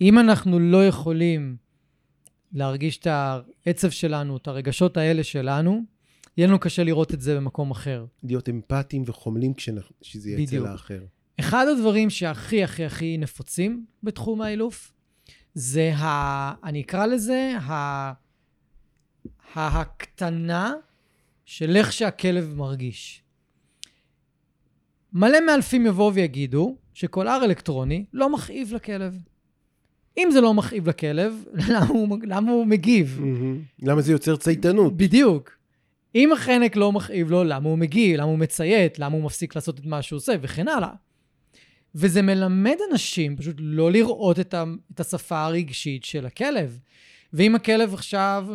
[0.00, 1.56] אם אנחנו לא יכולים
[2.52, 5.82] להרגיש את העצב שלנו, את הרגשות האלה שלנו,
[6.36, 8.06] יהיה לנו קשה לראות את זה במקום אחר.
[8.22, 11.04] להיות אמפתיים וחומלים כשזה יהיה אצל האחר.
[11.42, 14.92] אחד הדברים שהכי הכי הכי נפוצים בתחום האילוף,
[15.54, 16.54] זה ה...
[16.64, 18.12] אני אקרא לזה ה...
[19.54, 20.74] ההקטנה
[21.44, 23.22] של איך שהכלב מרגיש.
[25.12, 26.76] מלא מאלפים יבואו ויגידו
[27.14, 29.18] הר אלקטרוני לא מכאיב לכלב.
[30.18, 33.20] אם זה לא מכאיב לכלב, למה הוא, למה הוא מגיב?
[33.20, 33.86] Mm-hmm.
[33.86, 34.96] למה זה יוצר צייתנות?
[34.96, 35.50] בדיוק.
[36.14, 38.16] אם החנק לא מכאיב לו, למה הוא מגיב?
[38.16, 38.98] למה הוא מציית?
[38.98, 40.32] למה הוא מפסיק לעשות את מה שהוא עושה?
[40.40, 40.92] וכן הלאה.
[41.94, 44.64] וזה מלמד אנשים פשוט לא לראות את, ה,
[44.94, 46.78] את השפה הרגשית של הכלב.
[47.32, 48.46] ואם הכלב עכשיו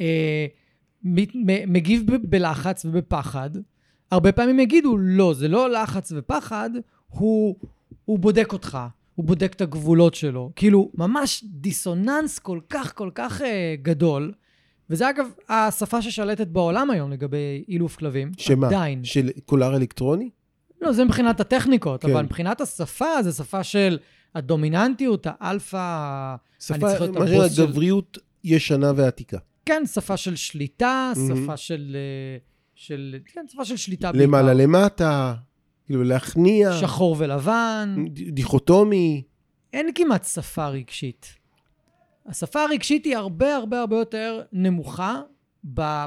[0.00, 0.46] אה,
[1.66, 3.50] מגיב בלחץ ובפחד,
[4.10, 6.70] הרבה פעמים יגידו, לא, זה לא לחץ ופחד,
[7.08, 7.56] הוא,
[8.04, 8.78] הוא בודק אותך,
[9.14, 10.52] הוא בודק את הגבולות שלו.
[10.56, 14.32] כאילו, ממש דיסוננס כל כך כל כך אה, גדול.
[14.90, 18.32] וזה אגב השפה ששלטת בעולם היום לגבי אילוף כלבים.
[18.38, 18.66] שמה?
[18.66, 19.04] עדיין.
[19.04, 20.30] של קולר אלקטרוני?
[20.80, 22.10] לא, זה מבחינת הטכניקות, כן.
[22.10, 23.98] אבל מבחינת השפה, זה שפה של
[24.34, 29.38] הדומיננטיות, האלפא, שפה, מה שנקרא גבריות ישנה ועתיקה.
[29.66, 31.12] כן, שפה של שליטה.
[31.28, 32.38] שפה של, אה,
[32.74, 33.16] של...
[33.34, 34.26] כן, שפה של שליטה בעיקר.
[34.26, 35.34] למעלה למטה,
[35.86, 36.72] כאילו להכניע.
[36.80, 38.04] שחור ולבן.
[38.10, 39.22] דיכוטומי.
[39.72, 41.26] אין כמעט שפה רגשית.
[42.26, 45.20] השפה הרגשית היא הרבה הרבה הרבה יותר נמוכה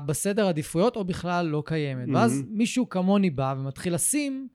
[0.06, 2.08] בסדר עדיפויות, או בכלל לא קיימת.
[2.08, 2.16] Mm-hmm.
[2.16, 4.48] ואז מישהו כמוני בא ומתחיל לשים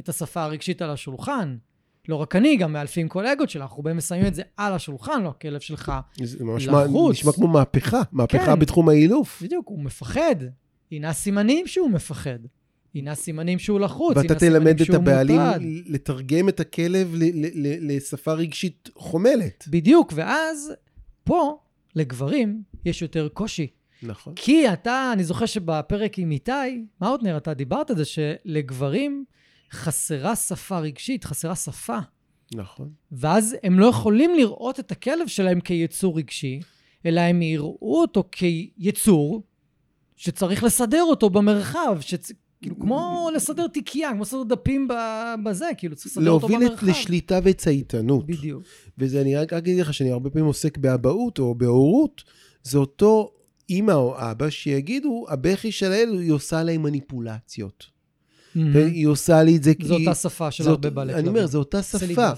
[0.00, 1.56] את השפה הרגשית על השולחן.
[2.08, 5.28] לא רק אני, גם מאלפים קולגות שלך, אנחנו באים ושמים את זה על השולחן, לא
[5.28, 5.92] הכלב שלך
[6.22, 7.16] זה ממש לחוץ.
[7.16, 9.42] נשמע כמו מהפכה, מהפכה כן, בתחום האילוף.
[9.42, 10.36] בדיוק, הוא מפחד.
[10.92, 12.38] הנה הסימנים שהוא מפחד.
[12.94, 15.40] הנה הסימנים שהוא לחוץ, ואתה תלמד את הבעלים
[15.86, 17.14] לתרגם את הכלב
[17.80, 19.64] לשפה רגשית חומלת.
[19.68, 20.72] בדיוק, ואז
[21.24, 21.58] פה,
[21.96, 23.66] לגברים, יש יותר קושי.
[24.02, 24.32] נכון.
[24.36, 26.52] כי אתה, אני זוכר שבפרק עם איתי,
[27.00, 29.24] מאוטנר, אתה דיברת על זה שלגברים
[29.72, 31.98] חסרה שפה רגשית, חסרה שפה.
[32.54, 32.90] נכון.
[33.12, 36.60] ואז הם לא יכולים לראות את הכלב שלהם כיצור רגשי,
[37.06, 39.42] אלא הם יראו אותו כיצור
[40.16, 42.32] שצריך לסדר אותו במרחב, שצ...
[42.62, 44.88] כאילו, כמו לסדר תיקייה, כמו לסדר דפים
[45.44, 46.64] בזה, כאילו, צריך לסדר אותו במרחב.
[46.64, 48.26] להוביל לשליטה וצייתנות.
[48.26, 48.62] בדיוק.
[48.98, 52.24] וזה, אני רק אגיד לך שאני הרבה פעמים עוסק באבהות או בהורות,
[52.62, 53.30] זה אותו
[53.70, 57.97] אימא או אבא שיגידו, הבכי של הילד, היא עושה להם מניפולציות.
[58.58, 58.76] Mm-hmm.
[58.76, 59.86] והיא עושה לי את זה כי...
[59.86, 61.28] זו אותה שפה של הרבה בעלי כלבים.
[61.28, 62.30] אני אומר, זו אותה שפה.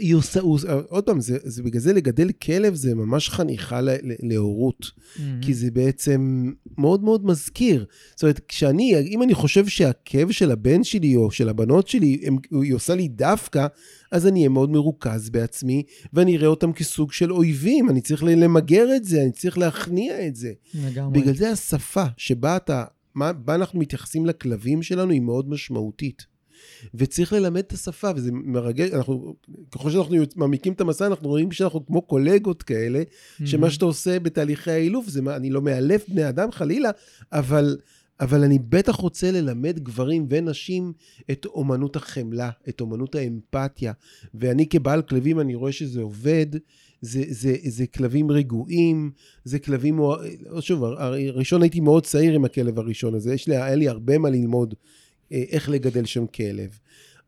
[0.00, 0.40] היא עושה,
[0.88, 3.80] עוד פעם, זה, זה בגלל זה לגדל כלב זה ממש חניכה
[4.22, 4.86] להורות.
[4.86, 5.20] Mm-hmm.
[5.42, 7.84] כי זה בעצם מאוד מאוד מזכיר.
[8.10, 12.74] זאת אומרת, כשאני, אם אני חושב שהכאב של הבן שלי או של הבנות שלי, היא
[12.74, 13.66] עושה לי דווקא,
[14.12, 15.82] אז אני אהיה מאוד מרוכז בעצמי,
[16.12, 17.90] ואני אראה אותם כסוג של אויבים.
[17.90, 20.52] אני צריך למגר את זה, אני צריך להכניע את זה.
[20.74, 21.20] לגמרי.
[21.20, 22.84] בגלל זה השפה שבה אתה
[23.14, 26.26] מה, בה אנחנו מתייחסים לכלבים שלנו היא מאוד משמעותית.
[26.94, 29.34] וצריך ללמד את השפה, וזה מרגש, אנחנו,
[29.70, 33.46] ככל שאנחנו מעמיקים את המסע, אנחנו רואים שאנחנו כמו קולגות כאלה, mm-hmm.
[33.46, 36.90] שמה שאתה עושה בתהליכי האילוף, זה, אני לא מאלף בני אדם חלילה,
[37.32, 37.76] אבל
[38.20, 40.92] אבל אני בטח רוצה ללמד גברים ונשים
[41.30, 43.92] את אומנות החמלה, את אומנות האמפתיה.
[44.34, 46.46] ואני כבעל כלבים, אני רואה שזה עובד.
[47.00, 49.10] זה, זה, זה כלבים רגועים,
[49.44, 50.00] זה כלבים...
[50.60, 54.30] שוב, הראשון הייתי מאוד צעיר עם הכלב הראשון הזה, יש לי, היה לי הרבה מה
[54.30, 54.74] ללמוד
[55.32, 56.78] אה, איך לגדל שם כלב.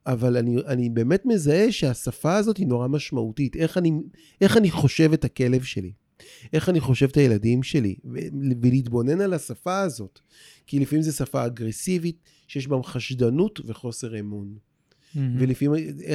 [0.06, 3.56] אבל אני, אני באמת מזהה שהשפה הזאת היא נורא משמעותית.
[3.56, 3.92] איך אני,
[4.40, 5.92] איך אני חושב את הכלב שלי?
[6.52, 7.96] איך אני חושב את הילדים שלי?
[8.62, 10.20] ולהתבונן על השפה הזאת.
[10.66, 12.16] כי לפעמים זו שפה אגרסיבית,
[12.48, 14.54] שיש בה חשדנות וחוסר אמון.
[14.54, 15.18] Mm-hmm.
[15.38, 15.72] ולפעמים,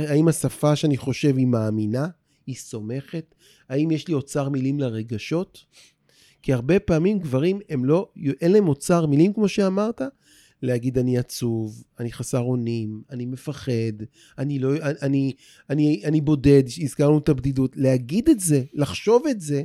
[0.08, 2.08] האם השפה שאני חושב היא מאמינה?
[2.48, 3.36] היא סומכת?
[3.70, 5.66] האם יש לי אוצר מילים לרגשות?
[6.42, 8.10] כי הרבה פעמים גברים, הם לא,
[8.42, 10.02] אין להם אוצר מילים, כמו שאמרת,
[10.62, 14.04] להגיד אני עצוב, אני חסר אונים, אני מפחד,
[14.38, 14.70] אני לא,
[15.02, 15.34] אני,
[15.70, 17.78] אני, אני בודד, הזכרנו את הבדידות.
[17.78, 19.64] להגיד את זה, לחשוב את זה,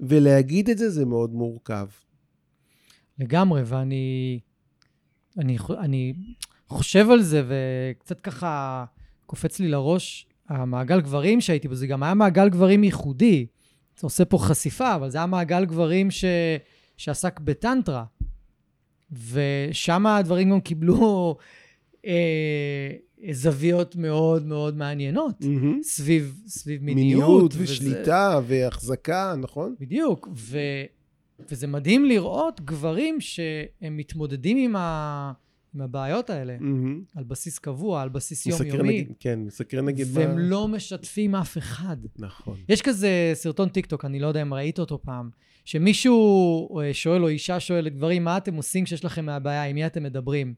[0.00, 1.86] ולהגיד את זה, זה מאוד מורכב.
[3.18, 4.40] לגמרי, ואני
[5.38, 6.14] אני, אני
[6.68, 8.84] חושב על זה, וקצת ככה
[9.26, 13.46] קופץ לי לראש המעגל גברים שהייתי בו, זה גם היה מעגל גברים ייחודי.
[13.94, 16.24] אתה עושה פה חשיפה, אבל זה היה מעגל גברים ש...
[16.96, 18.04] שעסק בטנטרה.
[19.32, 21.36] ושם הדברים גם קיבלו
[22.06, 22.90] אה,
[23.32, 25.82] זוויות מאוד מאוד מעניינות, mm-hmm.
[25.82, 27.20] סביב, סביב מיניות.
[27.20, 28.54] מיניות ושליטה וזה...
[28.54, 29.74] והחזקה, נכון?
[29.80, 30.58] בדיוק, ו,
[31.50, 35.32] וזה מדהים לראות גברים שהם מתמודדים עם, ה,
[35.74, 37.18] עם הבעיות האלה, mm-hmm.
[37.18, 39.06] על בסיס קבוע, על בסיס יומיומי.
[39.20, 40.40] כן, מסקרן נגיד והם מה...
[40.40, 41.96] לא משתפים אף אחד.
[42.18, 42.56] נכון.
[42.68, 45.30] יש כזה סרטון טיק טוק, אני לא יודע אם ראית אותו פעם,
[45.64, 49.86] שמישהו אה, שואל או אישה שואלת, גברים, מה אתם עושים כשיש לכם מהבעיה, עם מי
[49.86, 50.54] אתם מדברים?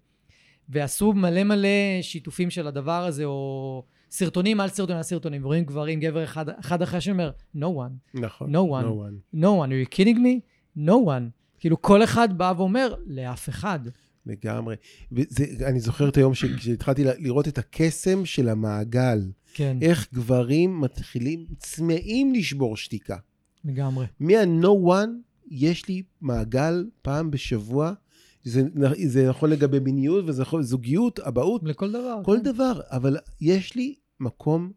[0.69, 1.69] ועשו מלא מלא
[2.03, 6.83] שיתופים של הדבר הזה, או סרטונים על סרטונים על סרטונים, ורואים גברים, גבר אחד, אחד
[6.83, 8.21] אחרי שאומר, no one.
[8.21, 8.55] נכון.
[8.55, 8.85] no one.
[8.85, 9.37] no one.
[9.41, 9.71] no one.
[9.71, 10.41] are you kidding me?
[10.77, 11.31] no one.
[11.59, 13.81] כאילו, כל אחד בא ואומר, לאף אחד.
[14.31, 14.77] לגמרי.
[15.13, 19.31] ואני זוכר את היום שהתחלתי לראות את הקסם של המעגל.
[19.55, 19.79] כן.
[19.83, 23.17] איך גברים מתחילים, צמאים לשבור שתיקה.
[23.65, 24.07] לגמרי.
[24.21, 25.11] מה-no one,
[25.51, 27.93] יש לי מעגל פעם בשבוע.
[28.45, 28.63] זה,
[29.07, 31.63] זה נכון לגבי מיניות וזה יכול זוגיות, אבהות.
[31.65, 32.21] לכל דבר.
[32.25, 32.43] כל כן.
[32.43, 34.73] דבר, אבל יש לי מקום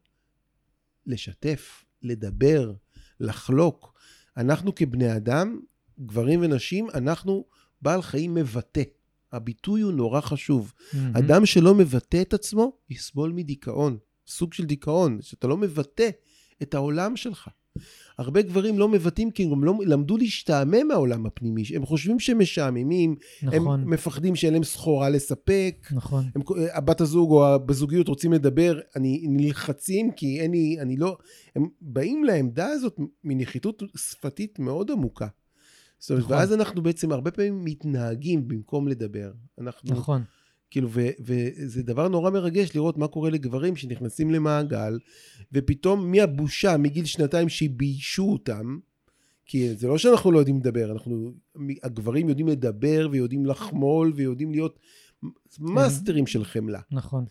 [1.06, 2.74] לשתף, לדבר,
[3.20, 3.94] לחלוק.
[4.38, 5.60] אנחנו כבני אדם,
[6.00, 7.46] גברים ונשים, אנחנו
[7.82, 8.84] בעל חיים מבטא.
[9.34, 10.74] הביטוי הוא נורא חשוב.
[10.78, 10.98] Mm-hmm.
[11.14, 13.98] אדם שלא מבטא את עצמו, יסבול מדיכאון.
[14.28, 16.10] סוג של דיכאון, שאתה לא מבטא
[16.62, 17.50] את העולם שלך.
[18.18, 21.64] הרבה גברים לא מבטאים כי הם לא למדו להשתעמם מהעולם הפנימי.
[21.76, 23.82] הם חושבים שהם משעממים, נכון.
[23.82, 25.88] הם מפחדים שאין להם סחורה לספק.
[25.92, 26.24] נכון.
[26.36, 26.42] הם,
[26.74, 31.18] הבת הזוג או בזוגיות רוצים לדבר, אני נלחצים כי אין לי, אני לא...
[31.56, 35.28] הם באים לעמדה הזאת מנחיתות שפתית מאוד עמוקה.
[36.04, 36.38] זאת אומרת, נכון.
[36.38, 39.32] ואז אנחנו בעצם הרבה פעמים מתנהגים במקום לדבר.
[39.60, 39.92] אנחנו...
[39.92, 40.24] נכון.
[40.72, 45.00] כאילו, ו, וזה דבר נורא מרגש לראות מה קורה לגברים שנכנסים למעגל,
[45.52, 48.78] ופתאום מהבושה, מגיל שנתיים שביישו אותם,
[49.46, 51.32] כי זה לא שאנחנו לא יודעים לדבר, אנחנו,
[51.84, 54.80] הגברים יודעים לדבר ויודעים לחמול ויודעים להיות
[55.60, 56.82] מאסטרים של חמלה.
[56.92, 57.26] נכון.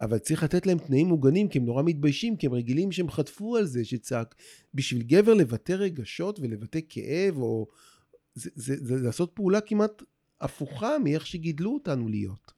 [0.00, 3.56] אבל צריך לתת להם תנאים מוגנים, כי הם נורא מתביישים, כי הם רגילים שהם חטפו
[3.56, 4.34] על זה שצעק.
[4.74, 7.66] בשביל גבר לבטא רגשות ולבטא כאב, או...
[8.38, 10.02] זה, זה, זה, לעשות פעולה כמעט
[10.40, 12.52] הפוכה מאיך שגידלו אותנו להיות.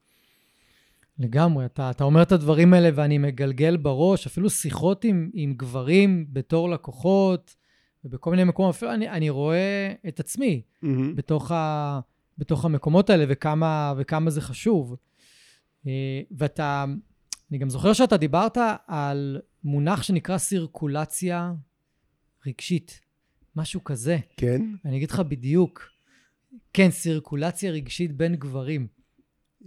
[1.19, 6.25] לגמרי, אתה, אתה אומר את הדברים האלה ואני מגלגל בראש, אפילו שיחות עם, עם גברים
[6.29, 7.55] בתור לקוחות,
[8.05, 10.87] ובכל מיני מקומות, אפילו אני, אני רואה את עצמי mm-hmm.
[11.15, 11.99] בתוך, ה,
[12.37, 14.95] בתוך המקומות האלה וכמה, וכמה זה חשוב.
[15.87, 16.85] אה, ואתה,
[17.51, 18.57] אני גם זוכר שאתה דיברת
[18.87, 21.53] על מונח שנקרא סירקולציה
[22.47, 22.99] רגשית,
[23.55, 24.17] משהו כזה.
[24.37, 24.61] כן?
[24.85, 25.89] אני אגיד לך בדיוק.
[26.73, 28.87] כן, סירקולציה רגשית בין גברים.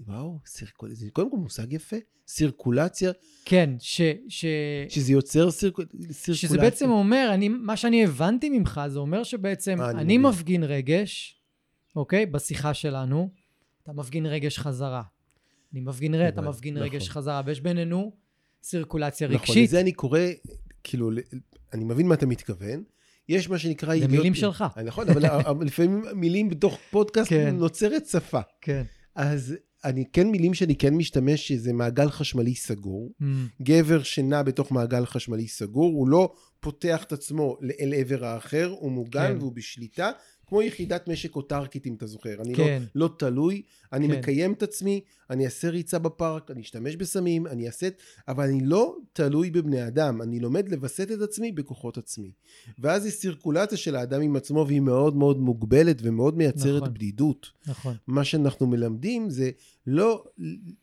[0.06, 1.96] וואו, סירקולציה, זה קודם כל מושג יפה.
[2.28, 3.12] סירקולציה.
[3.44, 4.00] כן, ש...
[4.28, 4.44] ש...
[4.88, 5.76] שזה יוצר סירק...
[6.10, 6.34] סירקולציה.
[6.34, 11.40] שזה בעצם אומר, אני, מה שאני הבנתי ממך, זה אומר שבעצם אני, אני מפגין רגש,
[11.96, 12.26] אוקיי?
[12.26, 13.30] בשיחה שלנו,
[13.82, 15.02] אתה מפגין רגש חזרה.
[15.72, 16.88] אני מפגין רגש, אתה מפגין נכון.
[16.88, 18.12] רגש חזרה, ויש בינינו
[18.62, 19.48] סירקולציה רגשית.
[19.48, 20.20] נכון, לזה אני קורא,
[20.84, 21.10] כאילו,
[21.72, 22.84] אני מבין מה אתה מתכוון.
[23.28, 23.98] יש מה שנקרא...
[23.98, 24.64] זה מילים שלך.
[24.84, 27.56] נכון, אבל לפעמים מילים בתוך פודקאסט כן.
[27.56, 28.40] נוצרת שפה.
[28.60, 28.82] כן.
[29.14, 33.12] אז אני כן מילים שאני כן משתמש, שזה מעגל חשמלי סגור.
[33.20, 33.24] Mm.
[33.62, 38.92] גבר שנע בתוך מעגל חשמלי סגור, הוא לא פותח את עצמו אל עבר האחר, הוא
[38.92, 39.38] מוגן כן.
[39.38, 40.10] והוא בשליטה,
[40.46, 42.42] כמו יחידת משק אוטרקית, אם אתה זוכר.
[42.42, 42.82] אני כן.
[42.94, 44.18] לא, לא תלוי, אני כן.
[44.18, 47.88] מקיים את עצמי, אני אעשה ריצה בפארק, אני אשתמש בסמים, אני אעשה...
[48.28, 52.32] אבל אני לא תלוי בבני אדם, אני לומד לווסת את עצמי בכוחות עצמי.
[52.78, 56.94] ואז יש סירקולציה של האדם עם עצמו, והיא מאוד מאוד מוגבלת ומאוד מייצרת נכון.
[56.94, 57.46] בדידות.
[57.66, 57.94] נכון.
[58.06, 59.50] מה שאנחנו מלמדים זה
[59.86, 60.24] לא,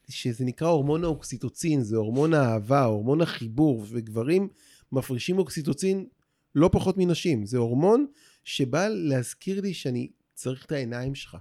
[0.09, 4.47] שזה נקרא הורמון האוקסיטוצין, זה הורמון האהבה, הורמון החיבור, וגברים
[4.91, 6.05] מפרישים אוקסיטוצין
[6.55, 7.45] לא פחות מנשים.
[7.45, 8.05] זה הורמון
[8.43, 11.37] שבא להזכיר לי שאני צריך את העיניים שלך.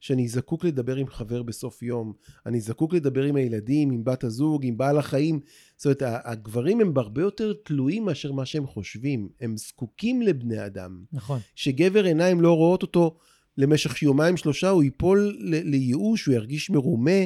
[0.00, 2.12] שאני זקוק לדבר עם חבר בסוף יום,
[2.46, 5.40] אני זקוק לדבר עם הילדים, עם בת הזוג, עם בעל החיים.
[5.76, 9.28] זאת אומרת, הגברים הם הרבה יותר תלויים מאשר מה שהם חושבים.
[9.40, 11.04] הם זקוקים לבני אדם.
[11.12, 11.40] נכון.
[11.54, 13.18] שגבר עיניים לא רואות אותו
[13.56, 17.20] למשך יומיים שלושה, הוא ייפול לייאוש, הוא ירגיש מרומה.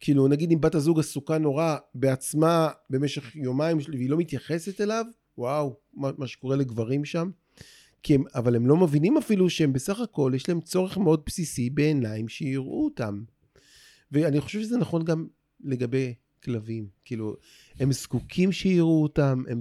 [0.00, 5.04] כאילו, נגיד אם בת הזוג עסוקה נורא בעצמה במשך יומיים, והיא לא מתייחסת אליו,
[5.38, 7.30] וואו, מה, מה שקורה לגברים שם.
[8.02, 11.70] כי הם, אבל הם לא מבינים אפילו שהם בסך הכל, יש להם צורך מאוד בסיסי
[11.70, 13.22] בעיניים שיראו אותם.
[14.12, 15.26] ואני חושב שזה נכון גם
[15.64, 16.86] לגבי כלבים.
[17.04, 17.36] כאילו,
[17.80, 19.42] הם זקוקים שיראו אותם.
[19.48, 19.60] הם,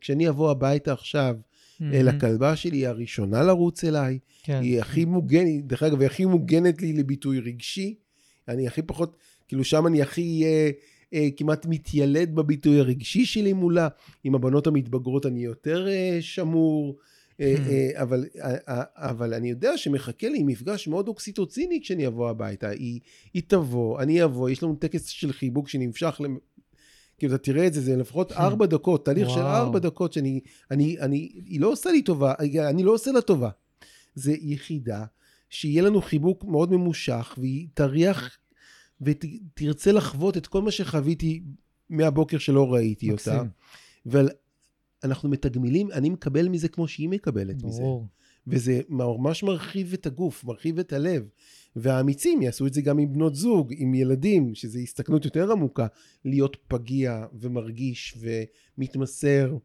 [0.00, 1.36] כשאני אבוא הביתה עכשיו,
[1.82, 4.18] אל הכלבה שלי, היא הראשונה לרוץ אליי.
[4.42, 4.60] כן.
[4.62, 7.94] היא הכי מוגנת, דרך אגב, היא הכי מוגנת לי לביטוי רגשי.
[8.48, 9.16] אני הכי פחות,
[9.48, 10.70] כאילו שם אני הכי אה,
[11.14, 13.88] אה, כמעט מתיילד בביטוי הרגשי שלי מולה.
[14.24, 16.96] עם הבנות המתבגרות אני יותר אה, שמור.
[17.40, 17.68] אה, Hmm.
[17.70, 22.68] אה, אבל, אה, אבל אני יודע שמחכה לי מפגש מאוד אוקסיטוציני כשאני אבוא הביתה.
[22.68, 23.00] היא,
[23.34, 26.36] היא תבוא, אני אבוא, יש לנו טקס של חיבוק שנמשך למ...
[27.18, 28.36] כאילו, אתה תראה את זה, זה לפחות Hmm.
[28.36, 29.40] ארבע דקות, תהליך של.
[29.40, 32.34] ארבע דקות שאני, אני, אני, היא לא עושה לי טובה,
[32.70, 33.50] אני לא עושה לה טובה.
[34.14, 35.04] זה יחידה
[35.50, 38.38] שיהיה לנו חיבוק מאוד ממושך, והיא תריח
[39.00, 41.42] ותרצה לחוות את כל מה שחוויתי
[41.90, 43.42] מהבוקר שלא ראיתי אותה.
[43.42, 44.45] מקסים.
[45.06, 47.82] ואנחנו מתגמלים, אני מקבל מזה כמו שהיא מקבלת מזה.
[47.82, 48.06] ברור.
[48.46, 51.28] וזה ממש מרחיב את הגוף, מרחיב את הלב.
[51.76, 55.86] והאמיצים יעשו את זה גם עם בנות זוג, עם ילדים, שזו הסתכנות יותר עמוקה,
[56.24, 58.18] להיות פגיע ומרגיש
[58.78, 59.56] ומתמסר.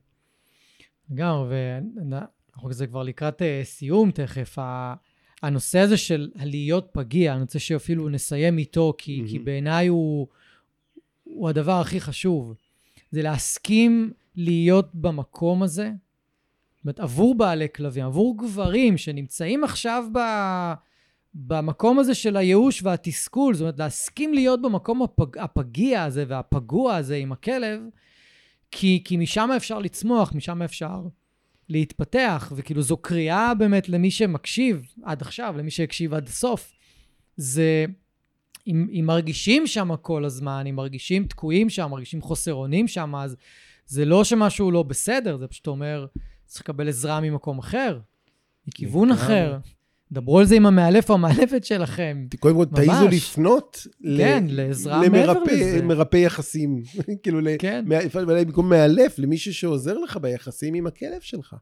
[1.14, 4.58] גם, ואנחנו כזה כבר לקראת אה, סיום תכף.
[5.44, 9.30] הנושא הזה של הלהיות פגיע, אני רוצה שאפילו נסיים איתו, כי, מהמם.
[9.30, 10.28] כי בעיניי הוא,
[11.24, 12.54] הוא הדבר הכי חשוב.
[13.12, 15.92] זה להסכים להיות במקום הזה,
[16.78, 20.20] זאת אומרת, עבור בעלי כלבים, עבור גברים שנמצאים עכשיו ב,
[21.34, 27.16] במקום הזה של הייאוש והתסכול, זאת אומרת, להסכים להיות במקום הפג, הפגיע הזה והפגוע הזה
[27.16, 27.82] עם הכלב,
[28.72, 31.02] כי, כי משם אפשר לצמוח, משם אפשר
[31.70, 36.74] להתפתח, וכאילו זו קריאה באמת למי שמקשיב עד עכשיו, למי שהקשיב עד הסוף.
[37.38, 37.86] זה,
[38.68, 43.36] אם, אם מרגישים שם כל הזמן, אם מרגישים תקועים שם, מרגישים חוסר אונים שם, אז
[43.86, 46.06] זה לא שמשהו לא בסדר, זה פשוט אומר,
[46.46, 48.00] צריך לקבל עזרה ממקום אחר,
[48.68, 49.12] מכיוון.
[49.12, 49.58] אחר.
[50.12, 52.28] דברו על זה עם המאלף או המאלפת שלכם.
[52.40, 53.08] קודם כל, תעיזו.
[53.08, 55.82] לפנות ל- כן, לעזרה מעבר למרפא לזה.
[55.84, 56.84] מרפא יחסים.
[57.24, 57.86] כאילו, ל- כן.
[58.28, 61.56] במקום מאלף, למישהו שעוזר לך ביחסים עם הכלב שלך.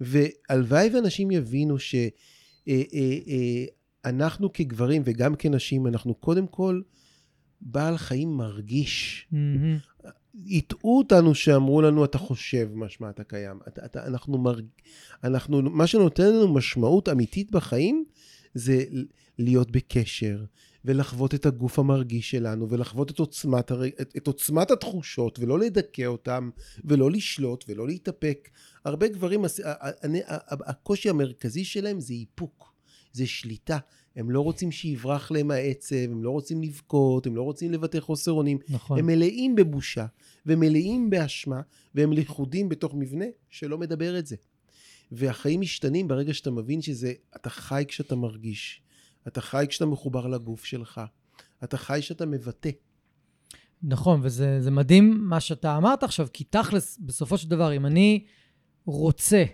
[0.00, 1.76] והלוואי ואנשים יבינו
[4.04, 6.80] שאנחנו כגברים וגם כנשים, אנחנו קודם כל
[7.60, 9.26] בעל חיים מרגיש.
[9.32, 9.78] מהמם.
[10.46, 13.58] הטעו אותנו שאמרו לנו, אתה חושב משמע אתה קיים.
[13.68, 14.64] אתה, אתה, אנחנו, מרג...
[15.24, 18.04] אנחנו, מה שנותן לנו משמעות אמיתית בחיים,
[18.54, 18.84] זה
[19.38, 20.44] להיות בקשר,
[20.84, 23.86] ולחוות את הגוף המרגיש שלנו, ולחוות את עוצמת, הר...
[23.86, 26.50] את, את עוצמת התחושות, ולא לדכא אותם,
[26.84, 28.48] ולא לשלוט, ולא להתאפק.
[28.84, 29.44] הרבה גברים,
[30.50, 32.72] הקושי המרכזי שלהם זה איפוק,
[33.12, 33.78] זה שליטה.
[34.16, 38.32] הם לא רוצים שיברח להם העצב, הם לא רוצים לבכות, הם לא רוצים לבטא חוסר
[38.32, 38.58] אונים.
[38.68, 38.98] נכון.
[38.98, 40.06] הם מלאים בבושה,
[40.46, 41.60] ומלאים באשמה,
[41.94, 44.36] והם לכודים בתוך מבנה שלא מדבר את זה.
[45.12, 48.82] והחיים משתנים ברגע שאתה מבין שזה, אתה חי כשאתה מרגיש,
[49.28, 51.00] אתה חי כשאתה מחובר לגוף שלך,
[51.64, 52.70] אתה חי כשאתה מבטא.
[53.82, 58.24] נכון, וזה זה מדהים מה שאתה אמרת עכשיו, כי תכלס, בסופו של דבר, אם אני
[58.84, 59.44] רוצה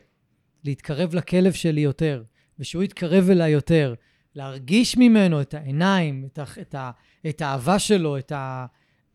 [0.65, 2.23] להתקרב לכלב שלי יותר,
[2.59, 3.95] ושהוא יתקרב אליי יותר,
[4.35, 6.91] להרגיש ממנו את העיניים, את, ה, את, ה,
[7.29, 8.67] את האהבה שלו, את ה...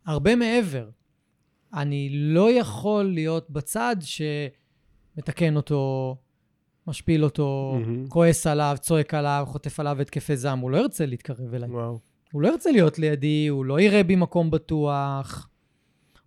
[0.06, 0.90] הרבה מעבר.
[1.74, 3.96] אני לא יכול להיות בצד
[5.16, 6.16] שמתקן אותו,
[6.88, 8.08] משפיל אותו, מהמם.
[8.08, 10.60] כועס עליו, צועק עליו, חוטף עליו התקפי זעם.
[10.60, 11.70] הוא לא ירצה להתקרב אליי.
[11.70, 12.00] וואו.
[12.32, 15.50] הוא לא ירצה להיות לידי, הוא לא יראה בי מקום בטוח.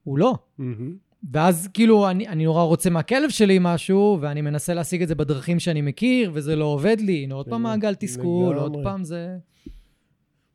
[0.05, 0.35] הוא לא.
[0.59, 1.08] מהמם.
[1.33, 5.61] ואז כאילו, אני, אני נורא רוצה מהכלב שלי משהו, ואני מנסה להשיג את זה בדרכים
[5.61, 7.23] שאני מכיר, וזה לא עובד לי.
[7.25, 7.63] הנה, עוד פעם.
[7.63, 8.77] מעגל תסכול, עוד.
[8.83, 9.37] פעם זה...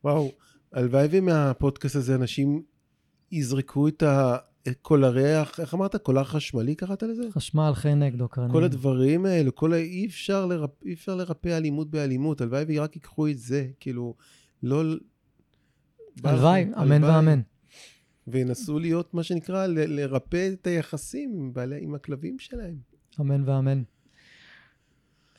[0.04, 0.32] וואו,
[0.74, 2.62] הלוואי ומהפודקאסט הזה אנשים
[3.32, 4.38] יזרקו את, ה,
[4.82, 5.96] קולריח, איך אמרת?
[5.96, 7.24] קולר חשמלי קראת לזה?
[7.32, 8.52] חשמל, חנק, דוקרנים.
[8.52, 9.78] כל הדברים האלה, כל ה...
[9.78, 10.84] אי אפשר, לרפ...
[10.86, 14.16] אי אפשר לרפא אלימות באלימות, הלוואי ורק ייקחו את זה, כאילו,
[14.64, 14.84] לא...
[16.24, 17.42] הלוואי, אמן ואמן.
[18.28, 22.76] וינסו להיות, מה שנקרא, ל- לרפא את היחסים עם, בעלי, עם הכלבים שלהם.
[23.20, 23.84] אמן ואמן.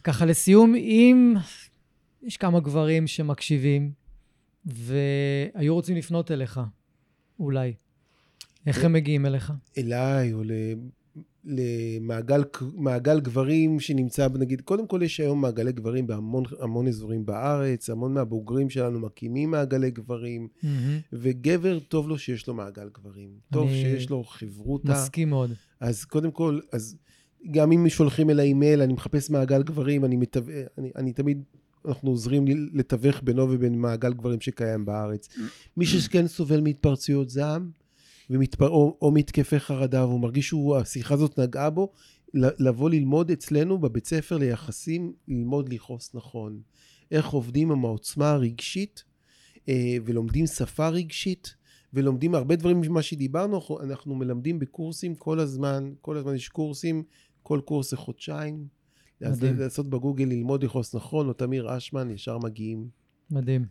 [0.05, 1.35] ככה לסיום, אם
[2.23, 3.93] יש כמה גברים שמקשיבים
[4.65, 6.61] והיו רוצים לפנות אליך,
[7.39, 7.75] אולי,
[8.67, 9.53] איך הם מגיעים אליך?
[9.79, 10.53] אליי, או ל...
[11.47, 12.43] למעגל
[12.75, 18.15] מעגל גברים שנמצא, נגיד, קודם כל יש היום מעגלי גברים בהמון המון אזורים בארץ, המון
[18.15, 20.99] מהבוגרים שלנו מקימים מעגלי גברים, מהמם.
[21.13, 23.31] וגבר, טוב לו שיש לו מעגל גברים.
[23.53, 24.93] טוב שיש לו חברותא.
[24.93, 25.53] מסכים מאוד.
[25.81, 26.97] אז קודם כל, אז
[27.51, 30.41] גם אם שולחים אליי מייל, אני מחפש מעגל גברים, אני, מתו...
[30.79, 31.43] אני, אני תמיד,
[31.89, 35.29] אנחנו עוזרים לתווך בינו ובין מעגל גברים שקיים בארץ.
[35.77, 37.71] מי שכן סובל מהתפרצויות זעם,
[38.31, 38.69] ומתפר...
[38.69, 41.93] או, או מתקפי חרדה, והוא מרגיש שהשיחה הזאת נגעה בו,
[42.35, 46.61] לבוא ללמוד אצלנו בבית ספר ליחסים, ללמוד לכעוס נכון.
[47.11, 49.05] איך עובדים עם העוצמה הרגשית,
[49.69, 51.55] אה, ולומדים שפה רגשית,
[51.93, 57.03] ולומדים הרבה דברים ממה שדיברנו, אנחנו- מלמדים בקורסים כל הזמן, כל הזמן יש קורסים,
[57.43, 58.67] כל קורס זה חודשיים.
[59.21, 59.59] מדהים.
[59.59, 62.89] לעשות בגוגל ללמוד לכעוס נכון, או תמיר אשמן, ישר מגיעים.
[63.31, 63.67] מדהים.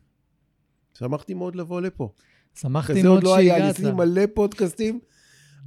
[0.97, 2.13] שמחתי מאוד לבוא לפה.
[2.55, 3.79] שמחתי כזה מאוד עוד לא היה, שהגעת.
[3.79, 4.99] לי מלא פודקאסטים,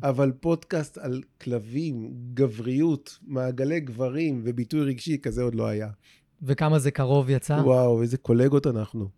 [0.03, 5.89] אבל פודקאסט על כלבים, גבריות, מעגלי גברים וביטוי רגשי, כזה עוד לא היה.
[6.43, 7.53] וכמה זה קרוב יצא.
[7.53, 9.09] וואו, איזה קולגות אנחנו.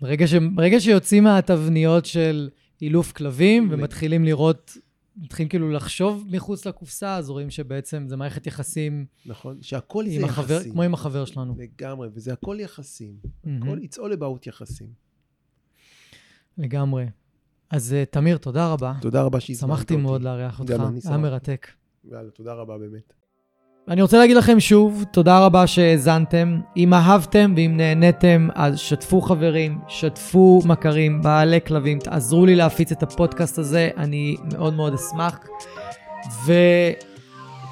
[0.00, 0.34] ברגע, ש...
[0.54, 2.48] ברגע שיוצאים מהתבניות של
[2.82, 4.76] אילוף כלבים ומתחילים לראות,
[5.16, 9.58] מתחילים כאילו לחשוב מחוץ לקופסה, אז רואים שבעצם זה מערכת יחסים נכון?
[9.60, 10.72] שהכל זה עם החבר, יחסים.
[10.72, 11.54] כמו עם החבר שלנו.
[11.58, 13.16] לגמרי, וזה הכל יחסים.
[13.44, 13.62] מהמם.
[13.62, 15.09] הכל, it's all about יחסים.
[16.58, 17.06] לגמרי.
[17.70, 18.92] אז אה, תמיר, תודה רבה.
[19.00, 19.78] תודה רבה שהזמנת אותי.
[19.78, 20.72] שמחתי מאוד לארח אותך,
[21.04, 21.16] היה.
[21.16, 21.66] מרתק.
[22.04, 23.12] יאללה, תודה רבה באמת.
[23.88, 26.60] אני רוצה להגיד לכם שוב, תודה רבה שהאזנתם.
[26.76, 33.02] אם אהבתם ואם נהניתם, אז שתפו חברים, שתפו מכרים, בעלי כלבים, תעזרו לי להפיץ את
[33.02, 35.38] הפודקאסט הזה, אני מאוד מאוד אשמח.